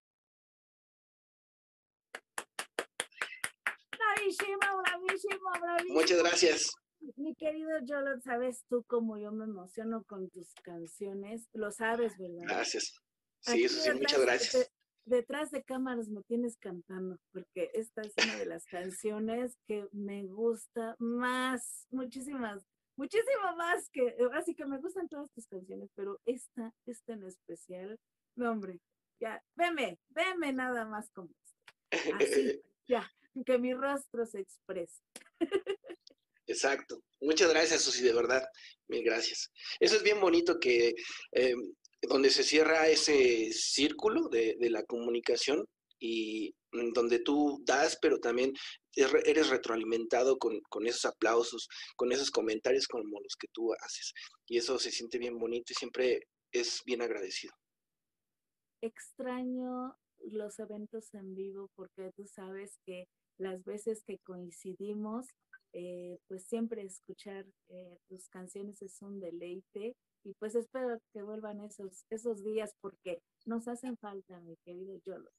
[3.91, 5.99] Bravísimo, bravísimo, bravísimo.
[5.99, 6.71] Muchas gracias.
[7.17, 11.47] Mi querido Yolot, sabes tú cómo yo me emociono con tus canciones.
[11.53, 12.43] Lo sabes, ¿verdad?
[12.47, 12.93] Gracias.
[13.41, 14.53] Sí, eso sí, muchas gracias.
[14.53, 14.71] de-
[15.17, 20.25] detrás de cámaras me tienes cantando, porque esta es una de las canciones que me
[20.27, 22.63] gusta más, muchísimas,
[22.95, 27.99] muchísimo más que, así que me gustan todas tus canciones, pero esta, esta en especial,
[28.35, 28.79] no hombre,
[29.19, 32.15] ya, veme, veme nada más como esta.
[32.17, 33.11] Así, ya,
[33.45, 35.01] que mi rostro se exprese.
[36.47, 37.01] Exacto.
[37.21, 38.43] Muchas gracias, Susi, de verdad.
[38.87, 39.51] Mil gracias.
[39.79, 40.93] Eso es bien bonito que
[41.31, 41.55] eh,
[42.01, 45.65] donde se cierra ese círculo de, la comunicación
[45.99, 48.53] y mm, donde tú das, pero también
[48.95, 54.13] er- eres retroalimentado con, con esos aplausos, con esos comentarios como los que tú haces.
[54.47, 57.53] Y eso se siente bien bonito y siempre es bien agradecido.
[58.81, 59.95] extraño
[60.31, 65.27] los eventos en vivo porque tú sabes que las veces que coincidimos,
[65.73, 71.61] eh, pues siempre escuchar eh, tus canciones es un deleite y pues espero que vuelvan
[71.61, 75.29] esos, esos días porque nos hacen falta, mi querido Yolo.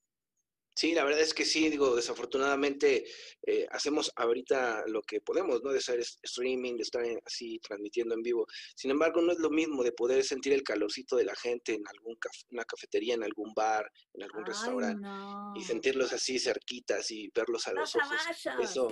[0.74, 3.05] Sí, la verdad es que sí, digo, desafortunadamente
[3.47, 5.70] eh, hacemos ahorita lo que podemos, ¿no?
[5.70, 8.47] De hacer streaming, de estar en- así transmitiendo en vivo.
[8.74, 11.83] Sin embargo, no es lo mismo de poder sentir el calorcito de la gente en
[11.87, 15.53] algún caf- una cafetería, en algún bar, en algún Ay, restaurante no.
[15.55, 18.18] y sentirlos así cerquitas y verlos a Los ojos.
[18.62, 18.89] Eso,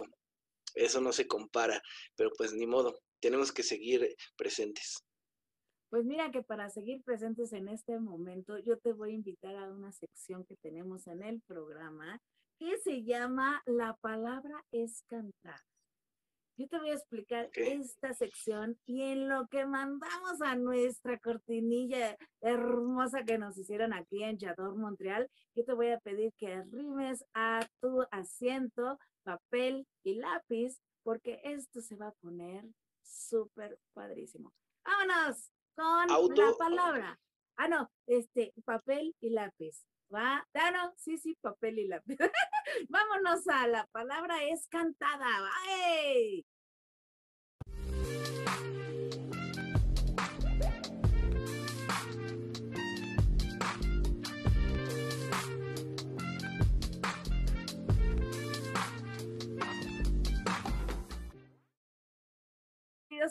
[0.74, 1.80] eso no se compara,
[2.14, 4.99] pero pues ni modo, tenemos que seguir presentes.
[5.91, 9.68] Pues mira que para seguir presentes en este momento, yo te voy a invitar a
[9.72, 12.20] una sección que tenemos en el programa
[12.61, 15.59] que se llama La palabra es cantar.
[16.57, 22.16] Yo te voy a explicar esta sección y en lo que mandamos a nuestra cortinilla
[22.41, 27.24] hermosa que nos hicieron aquí en Yador, Montreal, yo te voy a pedir que arrimes
[27.34, 32.64] a tu asiento papel y lápiz porque esto se va a poner
[33.03, 34.53] súper padrísimo.
[34.84, 35.51] ¡Vámonos!
[35.81, 37.20] Con Auto- la palabra.
[37.57, 39.85] Ah, no, este, papel y lápiz.
[40.12, 40.47] ¿Va?
[40.55, 42.18] Ah, no, sí, sí, papel y lápiz.
[42.89, 45.51] Vámonos a la palabra es cantada.
[45.68, 46.45] ¡Ay!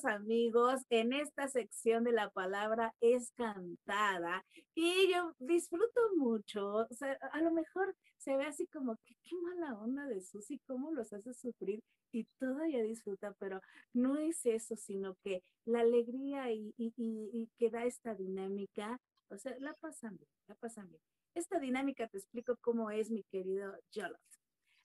[0.06, 7.14] Amigos, en esta sección de la palabra es cantada y yo disfruto mucho, o sea,
[7.32, 11.12] a lo mejor se ve así como que qué mala onda de Susi, cómo los
[11.14, 11.82] hace sufrir
[12.12, 13.62] y todavía disfruta, pero
[13.94, 19.00] no es eso, sino que la alegría y, y, y, y que da esta dinámica,
[19.30, 21.02] o sea, la pasan bien, la pasan bien.
[21.36, 24.39] Esta dinámica te explico cómo es, mi querido Jolot.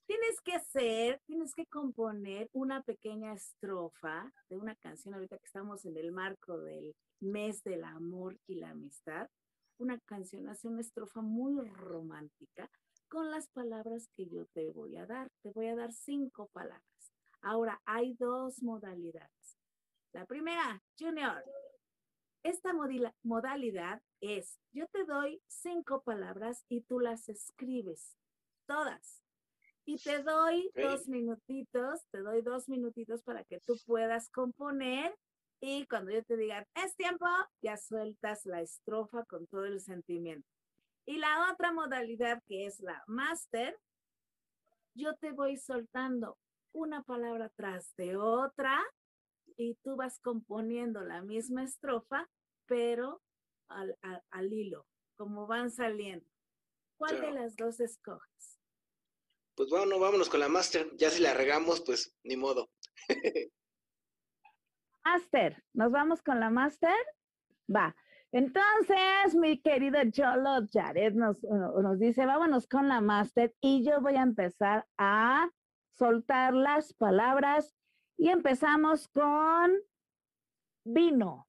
[0.07, 5.86] Tienes que hacer, tienes que componer una pequeña estrofa de una canción, ahorita que estamos
[5.86, 9.28] en el marco del mes del amor y la amistad,
[9.78, 12.70] una canción, hace una estrofa muy romántica
[13.09, 15.30] con las palabras que yo te voy a dar.
[15.42, 17.12] Te voy a dar cinco palabras.
[17.40, 19.59] Ahora, hay dos modalidades.
[20.12, 21.44] La primera, Junior.
[22.42, 22.74] Esta
[23.22, 28.18] modalidad es, yo te doy cinco palabras y tú las escribes,
[28.66, 29.24] todas.
[29.87, 35.14] Y te doy dos minutitos, te doy dos minutitos para que tú puedas componer
[35.61, 37.26] y cuando yo te diga, es tiempo,
[37.62, 40.49] ya sueltas la estrofa con todo el sentimiento.
[41.07, 43.78] Y la otra modalidad que es la máster,
[44.95, 46.39] yo te voy soltando
[46.72, 48.82] una palabra tras de otra
[49.57, 52.26] y tú vas componiendo la misma estrofa,
[52.66, 53.20] pero
[53.68, 56.26] al, al- al hilo, como van saliendo.
[56.97, 58.59] ¿Cuál de las dos escoges?
[59.57, 60.90] Pues bueno, vámonos con la máster.
[60.96, 62.70] Ya si la regamos, pues ni modo.
[65.05, 66.96] Master, ¿nos vamos con la master?
[67.68, 67.94] Va.
[68.32, 74.16] Entonces, mi querido Cholo Jared nos, nos dice, vámonos con la máster y yo voy
[74.16, 75.50] a empezar a
[75.92, 77.76] soltar las palabras
[78.16, 79.74] y empezamos con
[80.84, 81.46] vino.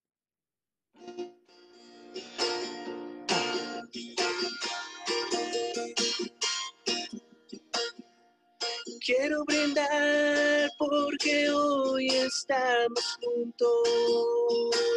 [9.06, 14.96] Quiero brindar porque hoy estamos juntos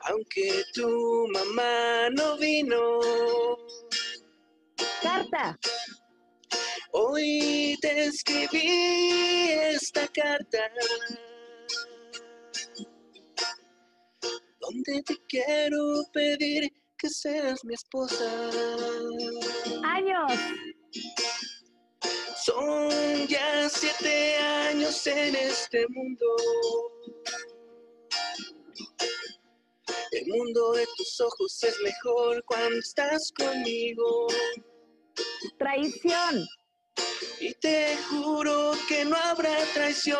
[0.00, 2.98] aunque tu mamá no vino.
[5.00, 5.56] Carta.
[6.90, 10.70] Hoy te escribí esta carta.
[14.60, 18.50] Donde te quiero pedir que seas mi esposa.
[19.84, 20.32] Años.
[22.48, 26.24] Son ya siete años en este mundo.
[30.12, 34.28] El mundo de tus ojos es mejor cuando estás conmigo.
[35.58, 36.46] Traición.
[37.38, 40.18] Y te juro que no habrá traición.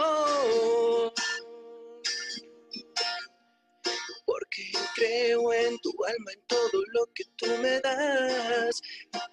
[4.58, 8.80] Porque creo en tu alma, en todo lo que tú me das.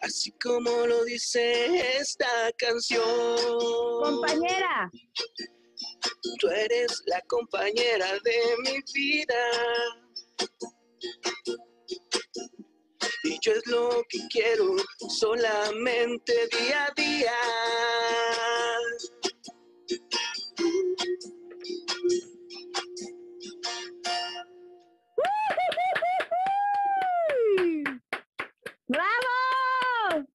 [0.01, 3.03] Así como lo dice esta canción.
[4.01, 4.91] Compañera.
[6.39, 9.35] Tú eres la compañera de mi vida.
[13.23, 14.75] Y yo es lo que quiero
[15.09, 17.33] solamente día a día.
[28.87, 30.27] ¡Bravo!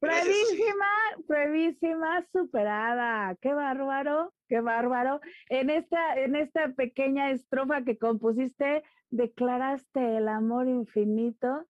[0.00, 0.86] Brevísima,
[1.26, 3.36] brevísima, superada.
[3.40, 5.20] Qué bárbaro, qué bárbaro.
[5.48, 11.66] En esta, en esta pequeña estrofa que compusiste, declaraste el amor infinito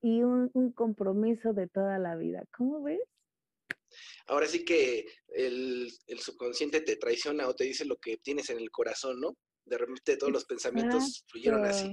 [0.00, 2.44] y un, compromiso de toda la vida.
[2.56, 3.00] ¿Cómo ves?
[4.26, 8.70] Ahora sí que el, subconsciente te traiciona o te dice lo que tienes en el
[8.70, 9.36] corazón, ¿no?
[9.68, 11.92] De repente todos los pensamientos fluyeron así.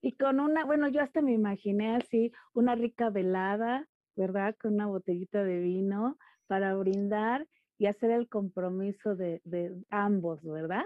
[0.00, 4.56] Y con una, bueno, yo hasta me imaginé así, una rica velada, ¿verdad?
[4.60, 10.84] Con una botellita de vino para brindar y hacer el compromiso de, de ambos, ¿verdad?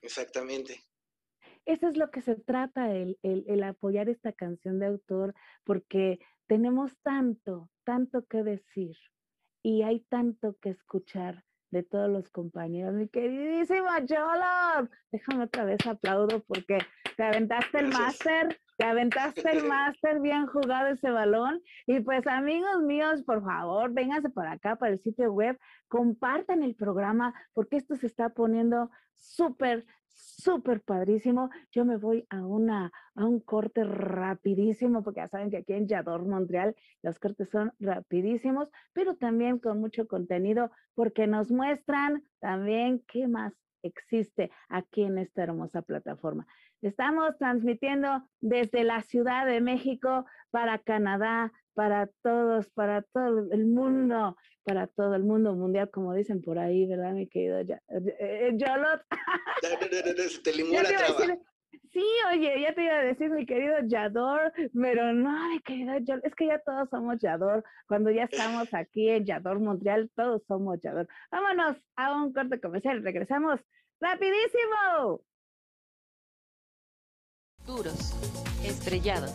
[0.00, 0.82] Exactamente.
[1.64, 6.96] Eso es lo que se trata, el, el, apoyar esta canción de autor, porque tenemos
[7.02, 8.96] tanto, tanto que decir
[9.62, 12.94] y hay tanto que escuchar de todos los compañeros.
[12.94, 16.78] Mi queridísima Cholo, déjame otra vez aplaudo porque
[17.16, 21.60] te aventaste el máster, te aventaste el máster, bien jugado ese balón.
[21.86, 25.58] Y pues amigos míos, por favor, vénganse para acá, para el sitio web,
[25.88, 31.50] compartan el programa porque esto se está poniendo súper, súper padrísimo.
[31.70, 35.86] Yo me voy a, una, a un corte rapidísimo, porque ya saben que aquí en
[35.86, 43.02] Yador, Montreal, los cortes son rapidísimos, pero también con mucho contenido, porque nos muestran también
[43.06, 46.46] qué más existe aquí en esta hermosa plataforma.
[46.82, 54.36] Estamos transmitiendo desde la Ciudad de México para Canadá, para todos, para todo el mundo,
[54.64, 59.02] para todo el mundo mundial, como dicen por ahí, ¿verdad, mi querido Yolot?
[61.92, 66.26] Sí, oye, ya te iba a decir mi querido Yador, pero no, mi querido Yador,
[66.26, 67.62] es que ya todos somos Yador.
[67.86, 71.06] Cuando ya estamos aquí en Yador Montreal, todos somos Yador.
[71.30, 73.60] Vámonos a un corte comercial, regresamos
[74.00, 75.20] rapidísimo.
[77.66, 78.14] Duros,
[78.64, 79.34] estrellados,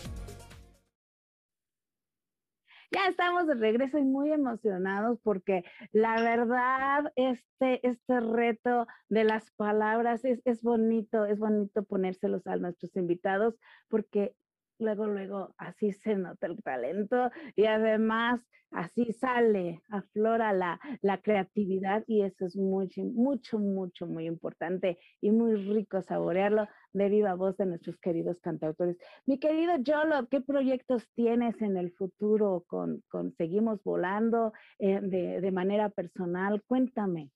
[3.09, 10.23] Estamos de regreso y muy emocionados porque la verdad, este, este reto de las palabras
[10.23, 13.55] es, es bonito, es bonito ponérselos a nuestros invitados
[13.89, 14.35] porque
[14.81, 22.03] luego, luego así se nota el talento y además así sale, aflora la, la creatividad
[22.07, 27.57] y eso es mucho, mucho, mucho, muy importante y muy rico saborearlo de viva voz
[27.57, 28.97] de nuestros queridos cantautores.
[29.25, 35.41] Mi querido Yolo, ¿qué proyectos tienes en el futuro con, con Seguimos Volando eh, de,
[35.41, 36.63] de manera personal?
[36.63, 37.29] Cuéntame.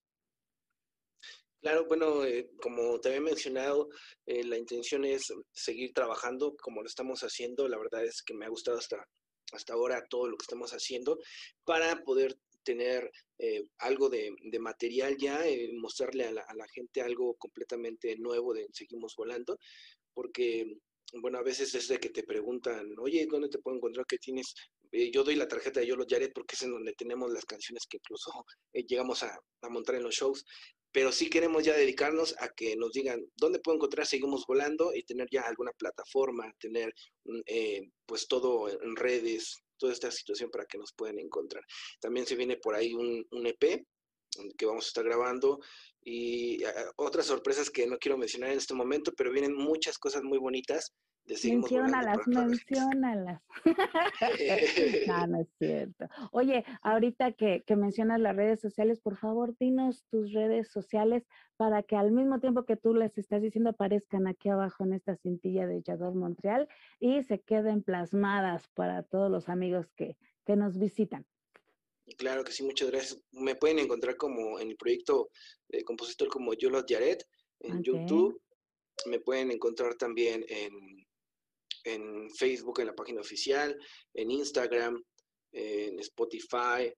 [1.65, 3.89] Claro, bueno, eh, como te había mencionado,
[4.27, 7.67] eh, la intención es seguir trabajando como lo estamos haciendo.
[7.67, 9.03] La verdad es que me ha gustado hasta,
[9.51, 11.17] hasta ahora todo lo que estamos haciendo
[11.63, 13.09] para poder tener
[13.39, 15.43] eh, algo de, material ya,
[15.81, 19.57] mostrarle a la, gente algo completamente nuevo de Seguimos Volando,
[20.13, 20.67] porque,
[21.13, 24.53] bueno, a veces es de que te preguntan, oye, ¿dónde te puedo encontrar que tienes?
[25.11, 27.97] yo doy la tarjeta de Yolo Jared porque es en donde tenemos las canciones que
[27.97, 28.31] incluso
[28.71, 30.45] llegamos a, a montar en los shows,
[30.95, 35.03] pero sí queremos ya dedicarnos a que nos digan dónde puedo encontrar, seguimos volando y
[35.03, 36.93] tener ya alguna plataforma, tener
[37.25, 41.65] mm, eh, pues todo en redes, toda esta situación para que nos puedan encontrar.
[41.99, 43.85] También se viene por ahí un, un EP
[44.57, 45.59] que vamos a estar grabando
[46.01, 50.23] y ah, otras sorpresas que no quiero mencionar en este momento, pero vienen muchas cosas
[50.23, 50.93] muy bonitas
[51.27, 53.41] Menciónalas, menciónalas.
[55.07, 56.07] no, no es cierto.
[56.31, 61.23] Oye, ahorita que, que, mencionas las redes sociales, por favor, dinos tus redes sociales
[61.57, 65.15] para que al mismo tiempo que tú les estás diciendo aparezcan aquí abajo en esta
[65.15, 66.67] cintilla de Yador Montreal
[66.99, 71.25] y se queden plasmadas para todos los amigos que, que nos visitan.
[72.17, 73.19] Claro que sí, muchas gracias.
[73.31, 75.31] Me pueden encontrar como en el proyecto
[75.69, 77.25] de compositor como Yolo Yaret
[77.61, 78.39] en YouTube.
[79.07, 81.04] Me pueden encontrar también en
[81.85, 83.77] en Facebook, en la página oficial,
[84.13, 85.01] en Instagram,
[85.51, 86.91] en Spotify.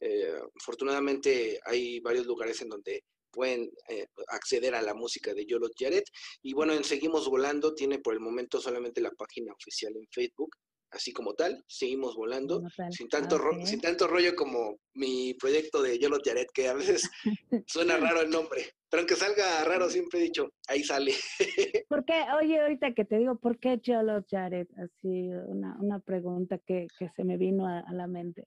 [0.00, 5.68] Eh, afortunadamente hay varios lugares en donde pueden eh, acceder a la música de Yolo
[5.76, 6.04] Jared.
[6.42, 10.56] Y bueno, en Seguimos Volando tiene por el momento solamente la página oficial en Facebook,
[10.90, 16.18] así como tal, seguimos volando, sin tanto, sin tanto rollo como mi proyecto de Yolo
[16.24, 17.10] Jared, que a veces
[17.66, 18.75] suena raro el nombre.
[18.88, 21.12] Pero aunque salga raro, siempre he dicho, ahí sale.
[21.88, 22.24] ¿Por qué?
[22.40, 24.68] Oye, ahorita que te digo, ¿por qué Yolo Jared?
[24.76, 28.44] Así, una, una pregunta que, que, se me vino a, la mente.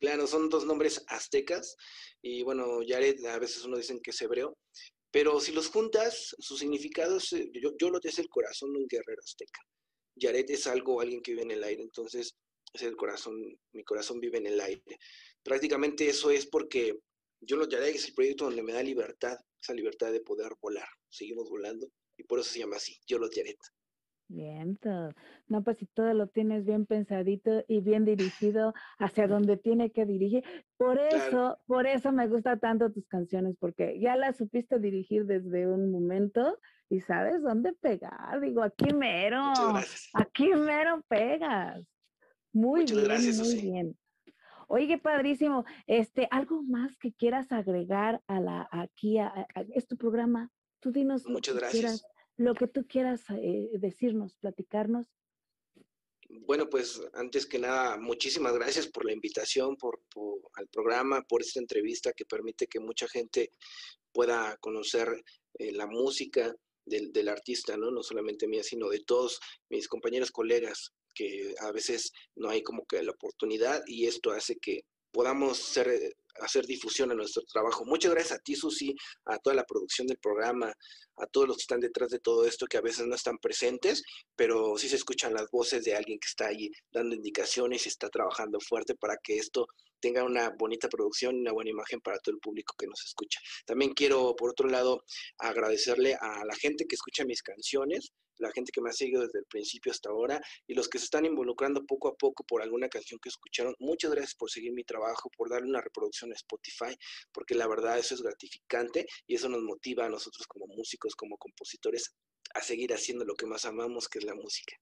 [0.00, 1.76] Claro, son dos nombres aztecas
[2.22, 4.56] y bueno, Jared a veces uno dicen que es hebreo,
[5.10, 8.80] pero si los juntas, su significado es, eh, yo, yo lo es el corazón de
[8.80, 9.60] un guerrero azteca.
[10.20, 12.36] Jared es algo, alguien que vive en el aire, entonces
[12.72, 13.36] es el corazón,
[13.72, 14.98] mi corazón vive en el aire.
[15.42, 16.98] Prácticamente eso es porque
[17.46, 20.88] yo lo Yaret es el proyecto donde me da libertad, esa libertad de poder volar.
[21.08, 21.86] Seguimos volando
[22.16, 23.58] y por eso se llama así, yo lo Yaret.
[24.28, 24.78] Bien,
[25.48, 30.06] no, pues si todo lo tienes bien pensadito y bien dirigido hacia donde tiene que
[30.06, 30.42] dirigir.
[30.78, 35.68] Por eso, por eso me gusta tanto tus canciones, porque ya las supiste dirigir desde
[35.68, 38.40] un momento y sabes dónde pegar.
[38.40, 39.52] Digo, aquí mero,
[40.14, 41.84] aquí mero pegas.
[42.52, 43.98] Muy bien, muy bien.
[44.68, 45.64] Oye, padrísimo.
[45.86, 50.50] Este, algo más que quieras agregar a la aquí a, es tu programa.
[50.80, 52.04] Tú dinos Muchas gracias.
[52.36, 55.06] lo que tú quieras eh, decirnos, platicarnos.
[56.46, 60.00] Bueno, pues antes que nada, muchísimas gracias por la invitación, por,
[60.54, 63.50] al programa, por esta entrevista que permite que mucha gente
[64.12, 65.08] pueda conocer
[65.58, 66.54] eh, la música
[66.86, 67.90] del, del, artista, ¿no?
[67.90, 72.84] No solamente mía, sino de todos mis compañeros, colegas que a veces no hay como
[72.86, 74.82] que la oportunidad y esto hace que
[75.14, 77.84] podamos ser, eh, hacer difusión a nuestro trabajo.
[77.84, 78.94] Muchas gracias a ti, Susi,
[79.26, 80.74] a toda la producción del programa,
[81.16, 84.02] a todos los que están detrás de todo esto, que a veces no están presentes,
[84.34, 88.08] pero sí se escuchan las voces de alguien que está ahí dando indicaciones y está
[88.10, 89.68] trabajando fuerte para que esto
[90.00, 93.40] tenga una bonita producción y una buena imagen para todo el público que nos escucha.
[93.64, 95.04] También quiero, por otro lado,
[95.38, 99.38] agradecerle a la gente que escucha mis canciones, la gente que me ha seguido desde
[99.40, 102.88] el principio hasta ahora y los que se están involucrando poco a poco por alguna
[102.88, 103.74] canción que escucharon.
[103.78, 106.96] Muchas gracias por seguir mi trabajo, por darle una reproducción a Spotify,
[107.32, 111.36] porque la verdad eso es gratificante y eso nos motiva a nosotros como músicos, como
[111.36, 112.14] compositores,
[112.54, 114.76] a seguir haciendo lo que más amamos, que es la música.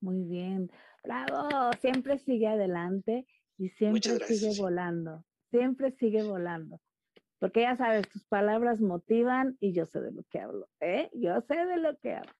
[0.00, 0.70] Muy bien,
[1.02, 3.26] bravo, siempre sigue adelante
[3.56, 6.80] y siempre sigue volando, siempre sigue volando.
[7.38, 11.08] Porque ya sabes, tus palabras motivan y yo sé de lo que hablo, ¿eh?
[11.14, 12.32] Yo sé de lo que hablo.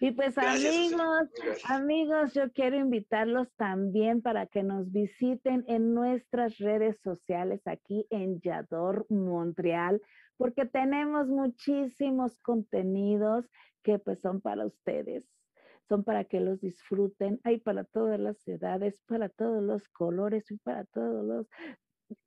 [0.00, 1.28] Y pues amigos,
[1.64, 8.40] amigos, yo quiero invitarlos también para que nos visiten en nuestras redes sociales aquí en
[8.40, 10.00] Yador Montreal,
[10.36, 13.50] porque tenemos muchísimos contenidos
[13.82, 15.24] que pues son para ustedes,
[15.88, 20.56] son para que los disfruten, hay para todas las edades, para todos los colores y
[20.58, 21.46] para todos los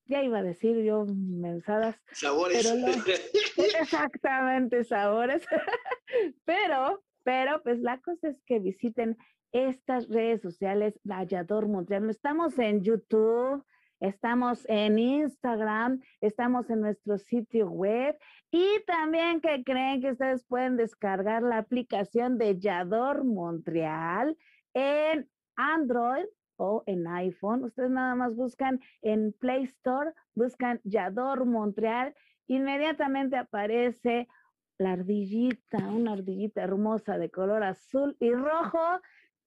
[0.05, 1.95] ya iba a decir yo mensadas.
[2.11, 2.65] Sabores.
[3.79, 5.45] exactamente, sabores.
[6.45, 9.17] pero pero pues la cosa es que visiten
[9.51, 12.09] estas redes sociales, Vallador Montreal.
[12.09, 13.65] Estamos en YouTube,
[13.99, 18.17] estamos en Instagram, estamos en nuestro sitio web
[18.49, 24.37] y también que creen que ustedes pueden descargar la aplicación de Yador Montreal
[24.73, 27.65] en Android o en iPhone.
[27.65, 32.15] Ustedes nada más buscan en Play Store, buscan Yador Montreal
[32.47, 34.27] inmediatamente aparece
[34.77, 39.01] la ardillita, una ardillita hermosa de color azul y rojo.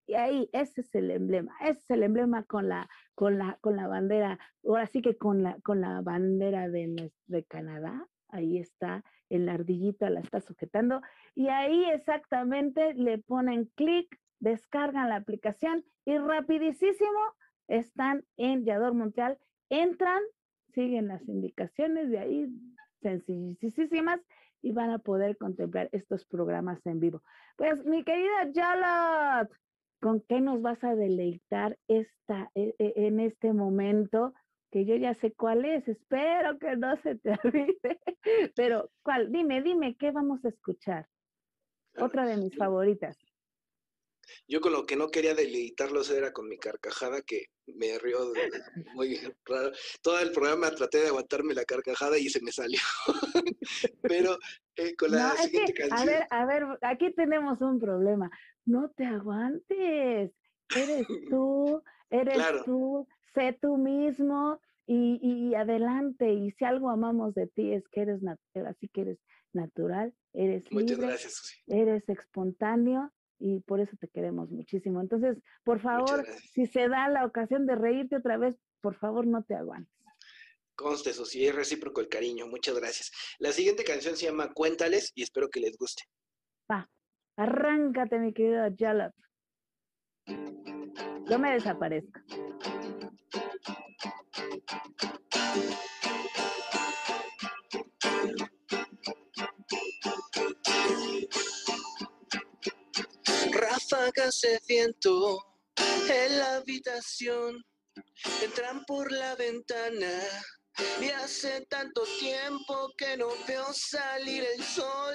[0.06, 3.76] Y ahí, ese es el emblema, ese es el emblema con la, con la, con
[3.76, 9.04] la bandera, ahora sí que con la, con la bandera de, de Canadá, ahí está,
[9.28, 11.00] en la ardillita la está sujetando,
[11.36, 17.20] y ahí exactamente le ponen clic, descargan la aplicación y rapidísimo
[17.68, 20.20] están en Yador Montreal, entran,
[20.74, 22.48] siguen las indicaciones de ahí,
[23.00, 24.20] sencillísimas,
[24.62, 27.22] y van a poder contemplar estos programas en vivo.
[27.56, 29.50] Pues mi querida Jalot,
[30.00, 34.34] ¿con qué nos vas a deleitar esta, e, e, en este momento?
[34.70, 38.00] Que yo ya sé cuál es, espero que no se te olvide.
[38.54, 39.32] Pero, ¿cuál?
[39.32, 41.08] Dime, dime, ¿qué vamos a escuchar?
[41.98, 43.18] Otra de mis favoritas.
[44.48, 48.32] Yo con lo que no quería deleitarlos era con mi carcajada, que me rió
[48.94, 49.16] muy
[49.46, 49.72] raro.
[50.02, 52.80] Todo el programa traté de aguantarme la carcajada y se me salió.
[54.02, 54.38] Pero
[54.76, 56.00] eh, con la siguiente canción.
[56.00, 58.30] A ver, a ver, aquí tenemos un problema.
[58.64, 60.32] No te aguantes.
[60.76, 66.32] Eres tú, eres tú, sé tú mismo y, y, adelante.
[66.32, 69.18] Y si algo amamos de ti es que eres natural, así que eres
[69.52, 75.00] natural, eres Muchas libre, gracias, eres espontáneo y por eso te queremos muchísimo.
[75.00, 79.42] Entonces, por favor, si se da la ocasión de reírte otra vez, por favor, no
[79.42, 79.92] te aguantes.
[80.76, 82.46] Conste, eso sí, es recíproco el cariño.
[82.46, 83.10] Muchas gracias.
[83.38, 86.04] La siguiente canción se llama Cuéntales y espero que les guste.
[86.70, 86.88] Va,
[87.36, 89.14] arráncate, mi querido Jalap.
[90.26, 92.20] Yo me desaparezco.
[104.00, 105.38] Ráfagas de viento
[106.08, 107.62] en la habitación
[108.42, 110.22] entran por la ventana
[111.00, 115.14] y hace tanto tiempo que no veo salir el sol.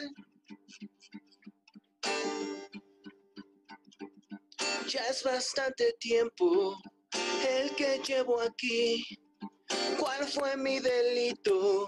[4.88, 6.78] Ya es bastante tiempo
[7.50, 9.04] el que llevo aquí.
[10.00, 11.88] ¿Cuál fue mi delito?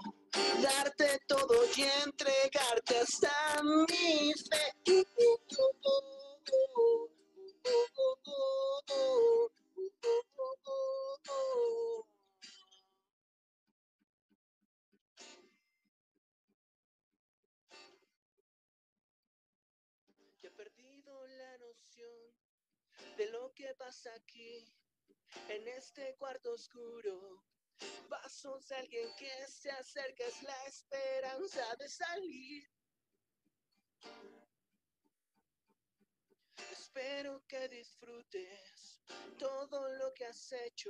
[0.62, 5.04] Darte todo y entregarte hasta mi fe.
[6.48, 6.54] Ya
[20.48, 22.34] he perdido la noción
[23.18, 24.74] de lo que pasa aquí,
[25.50, 27.44] en este cuarto oscuro.
[28.10, 32.70] Pasos de alguien que se acerca es la esperanza de salir.
[36.88, 39.02] Espero que disfrutes
[39.38, 40.90] todo lo que has hecho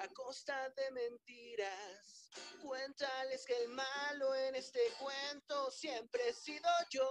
[0.00, 2.30] a costa de mentiras.
[2.60, 7.08] Cuéntales que el malo en este cuento siempre he sido yo.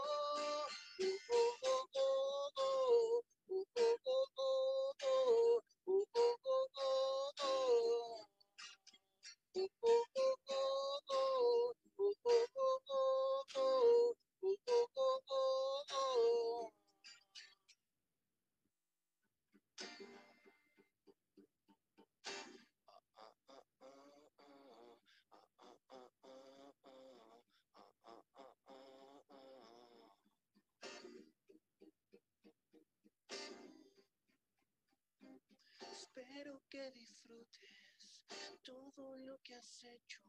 [36.15, 38.21] Espero que disfrutes
[38.61, 40.21] todo lo que has hecho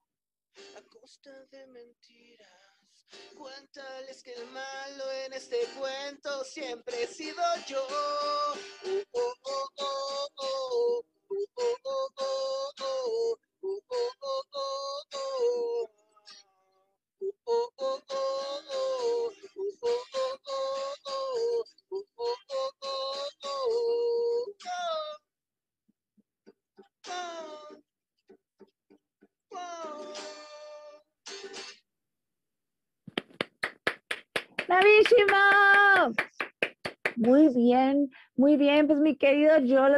[0.79, 3.07] a costa de mentiras.
[3.37, 7.87] Cuéntales que el malo en este cuento siempre he sido yo.
[8.85, 9.05] Muy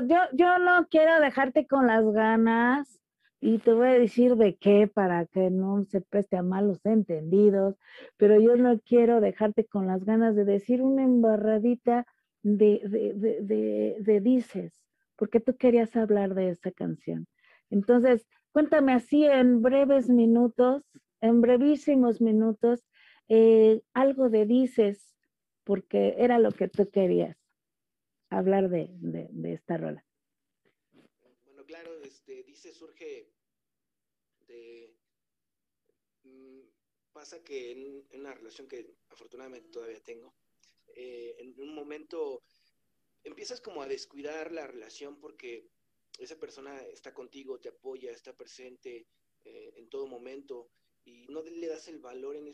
[0.05, 3.01] yo, yo no quiero dejarte con las ganas
[3.40, 7.76] y te voy a decir de qué para que no se preste a malos entendidos,
[8.16, 12.07] pero yo no quiero dejarte con las ganas de decir una embarradita
[12.42, 14.84] de, de, de, de dices,
[15.16, 17.26] porque tú querías hablar de esa canción.
[17.70, 20.82] Entonces, cuéntame así en breves minutos,
[21.20, 22.86] en brevísimos minutos,
[23.28, 25.16] eh, algo de dices,
[25.64, 27.45] porque era lo que tú querías
[28.31, 28.89] hablar de,
[29.53, 30.05] esta rola.
[31.45, 33.29] Bueno, claro, este, dice surge
[34.47, 34.95] de,
[36.24, 36.61] mm,
[37.12, 40.35] pasa que en, una relación que afortunadamente todavía tengo,
[40.95, 42.43] eh, en un momento
[43.24, 45.68] empiezas como a descuidar la relación porque
[46.18, 49.07] esa persona está contigo, te apoya, está presente
[49.45, 50.70] eh, en todo momento
[51.05, 52.53] y no le das el valor en,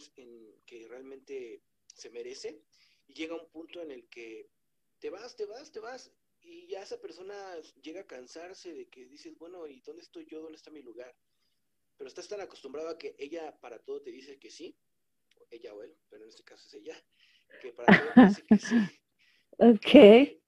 [0.66, 2.62] que realmente se merece
[3.06, 4.48] y llega un punto en el que
[5.02, 9.04] te vas, te vas, te vas y ya esa persona llega a cansarse de que
[9.06, 10.40] dices, bueno, ¿y dónde estoy yo?
[10.40, 11.12] ¿Dónde está mi lugar?
[11.98, 14.78] Pero estás tan acostumbrado a que ella para todo te dice que sí,
[15.50, 16.96] ella o él, pero en este caso es ella,
[17.60, 18.76] que para todo te dice que sí.
[19.58, 20.38] Ok.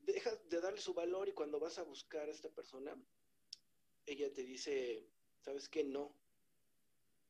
[0.00, 2.94] Dejas de darle su valor y cuando vas a buscar a esta persona,
[4.04, 5.08] ella te dice,
[5.40, 5.82] ¿sabes qué?
[5.82, 6.14] No.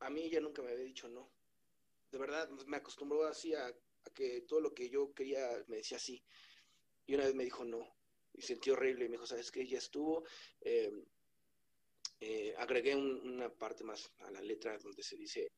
[0.00, 1.30] A mí ella nunca me había dicho no.
[2.10, 3.72] De verdad, me acostumbró así a,
[4.04, 6.22] a que todo lo que yo quería me decía sí.
[7.06, 7.96] Y una vez me dijo no.
[8.32, 9.04] Y sentí horrible.
[9.04, 9.66] Y me dijo, ¿sabes qué?
[9.66, 10.24] Ya estuvo.
[10.60, 11.04] Em,
[12.20, 15.50] eh, agregué una parte más a la letra donde se dice,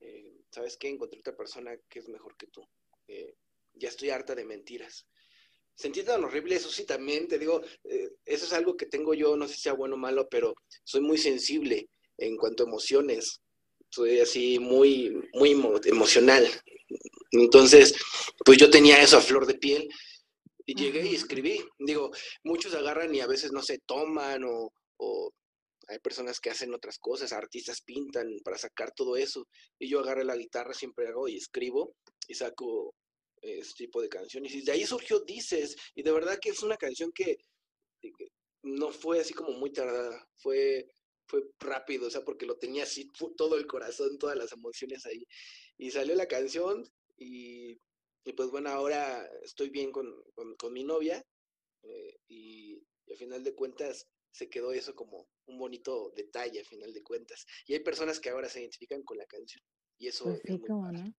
[0.00, 0.88] eh, ¿sabes qué?
[0.88, 2.62] Encontré otra persona que es mejor que tú.
[3.08, 3.34] Eh,
[3.72, 5.06] ya estoy harta de mentiras.
[5.74, 9.48] Sentí tan horrible, eso sí, también te digo, eso es algo que tengo yo, no
[9.48, 11.88] sé si sea bueno o malo, pero soy muy sensible
[12.18, 13.40] en cuanto a emociones.
[13.88, 15.52] Soy así muy, muy
[15.86, 16.46] emocional.
[17.30, 17.94] Entonces,
[18.44, 19.88] pues yo tenía eso a flor de piel
[20.66, 21.60] y llegué y escribí.
[21.78, 22.10] Digo,
[22.44, 24.72] muchos agarran y a veces no se toman o,
[25.88, 29.48] hay personas que hacen otras cosas, artistas pintan para sacar todo eso.
[29.78, 31.96] Y yo agarré la guitarra, siempre hago y escribo
[32.28, 32.94] y saco
[33.42, 34.54] este tipo de canciones.
[34.54, 35.76] Y de ahí surgió Dices.
[35.94, 37.36] Y de verdad que es una canción que,
[38.62, 40.88] no fue así como muy tardada, fue,
[41.26, 45.26] fue rápido, o sea, porque lo tenía así todo el corazón, todas las emociones ahí.
[45.78, 46.84] Y salió la canción
[47.16, 47.80] y
[48.24, 50.06] y pues bueno, ahora estoy bien con,
[50.70, 51.24] mi novia
[51.82, 56.94] eh, y, al final de cuentas se quedó eso como un bonito detalle al final
[56.94, 57.44] de cuentas.
[57.66, 59.62] Y hay personas que ahora se identifican con la canción
[59.98, 61.14] y eso pues sí, como no.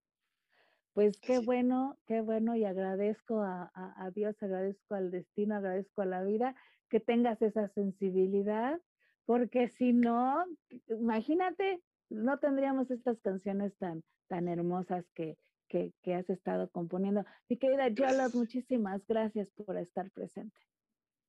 [0.94, 6.06] Pues qué bueno, qué bueno y agradezco a, a, Dios, agradezco al destino, agradezco a
[6.06, 6.56] la vida
[6.90, 8.82] que tengas esa sensibilidad,
[9.26, 10.46] porque si no,
[10.88, 11.82] imagínate,
[12.14, 15.38] no tendríamos estas canciones tan, tan hermosas que,
[15.68, 17.26] que, has estado componiendo.
[17.50, 20.56] Mi querida Yola, muchísimas gracias por estar presente.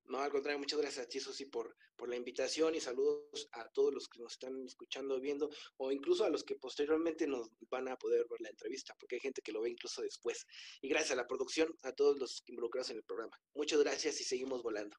[0.07, 3.67] No, al contrario, muchas gracias a ti, Susi, por, por la invitación y saludos a
[3.71, 7.89] todos los que nos están escuchando, viendo, o incluso a los que posteriormente nos van
[7.89, 10.47] a poder ver la entrevista, porque hay gente que lo ve incluso después.
[10.83, 13.41] Y gracias a la producción, a todos los involucrados en el programa.
[13.55, 14.95] Muchas gracias y seguimos volando.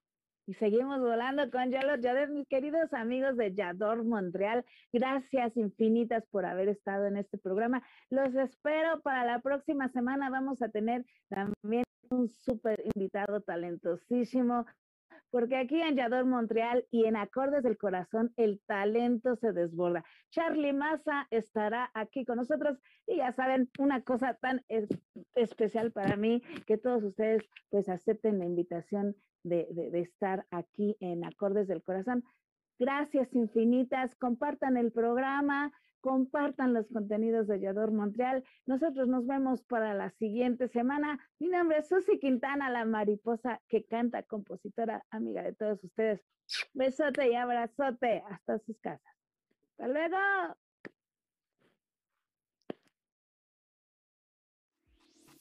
[0.48, 4.64] Y seguimos volando con Yador Yader, mis queridos amigos de Yador Montreal.
[4.94, 7.82] Gracias infinitas por haber estado en este programa.
[8.12, 10.30] Los espero para la próxima semana.
[10.30, 14.68] Vamos a tener también un súper invitado talentosísimo,
[15.32, 20.06] porque aquí en Yador Montreal y en Acordes del Corazón el talento se desborda.
[20.30, 22.78] Charlie Massa estará aquí con nosotros
[23.08, 24.64] y ya saben, una cosa tan
[25.34, 27.42] especial para mí que todos ustedes
[27.72, 29.16] pues acepten la invitación
[29.46, 32.24] de, estar aquí en Acordes del Corazón.
[32.78, 34.16] Gracias infinitas.
[34.16, 35.72] Compartan el programa,
[36.02, 38.44] compartan los contenidos de Yador Montreal.
[38.66, 41.20] Nosotros nos vemos para la siguiente semana.
[41.40, 46.22] Mi nombre es Susi Quintana, la mariposa que canta, compositora, amiga de todos ustedes.
[46.74, 49.16] Besote y abrazote hasta sus casas.
[49.72, 50.18] Hasta luego.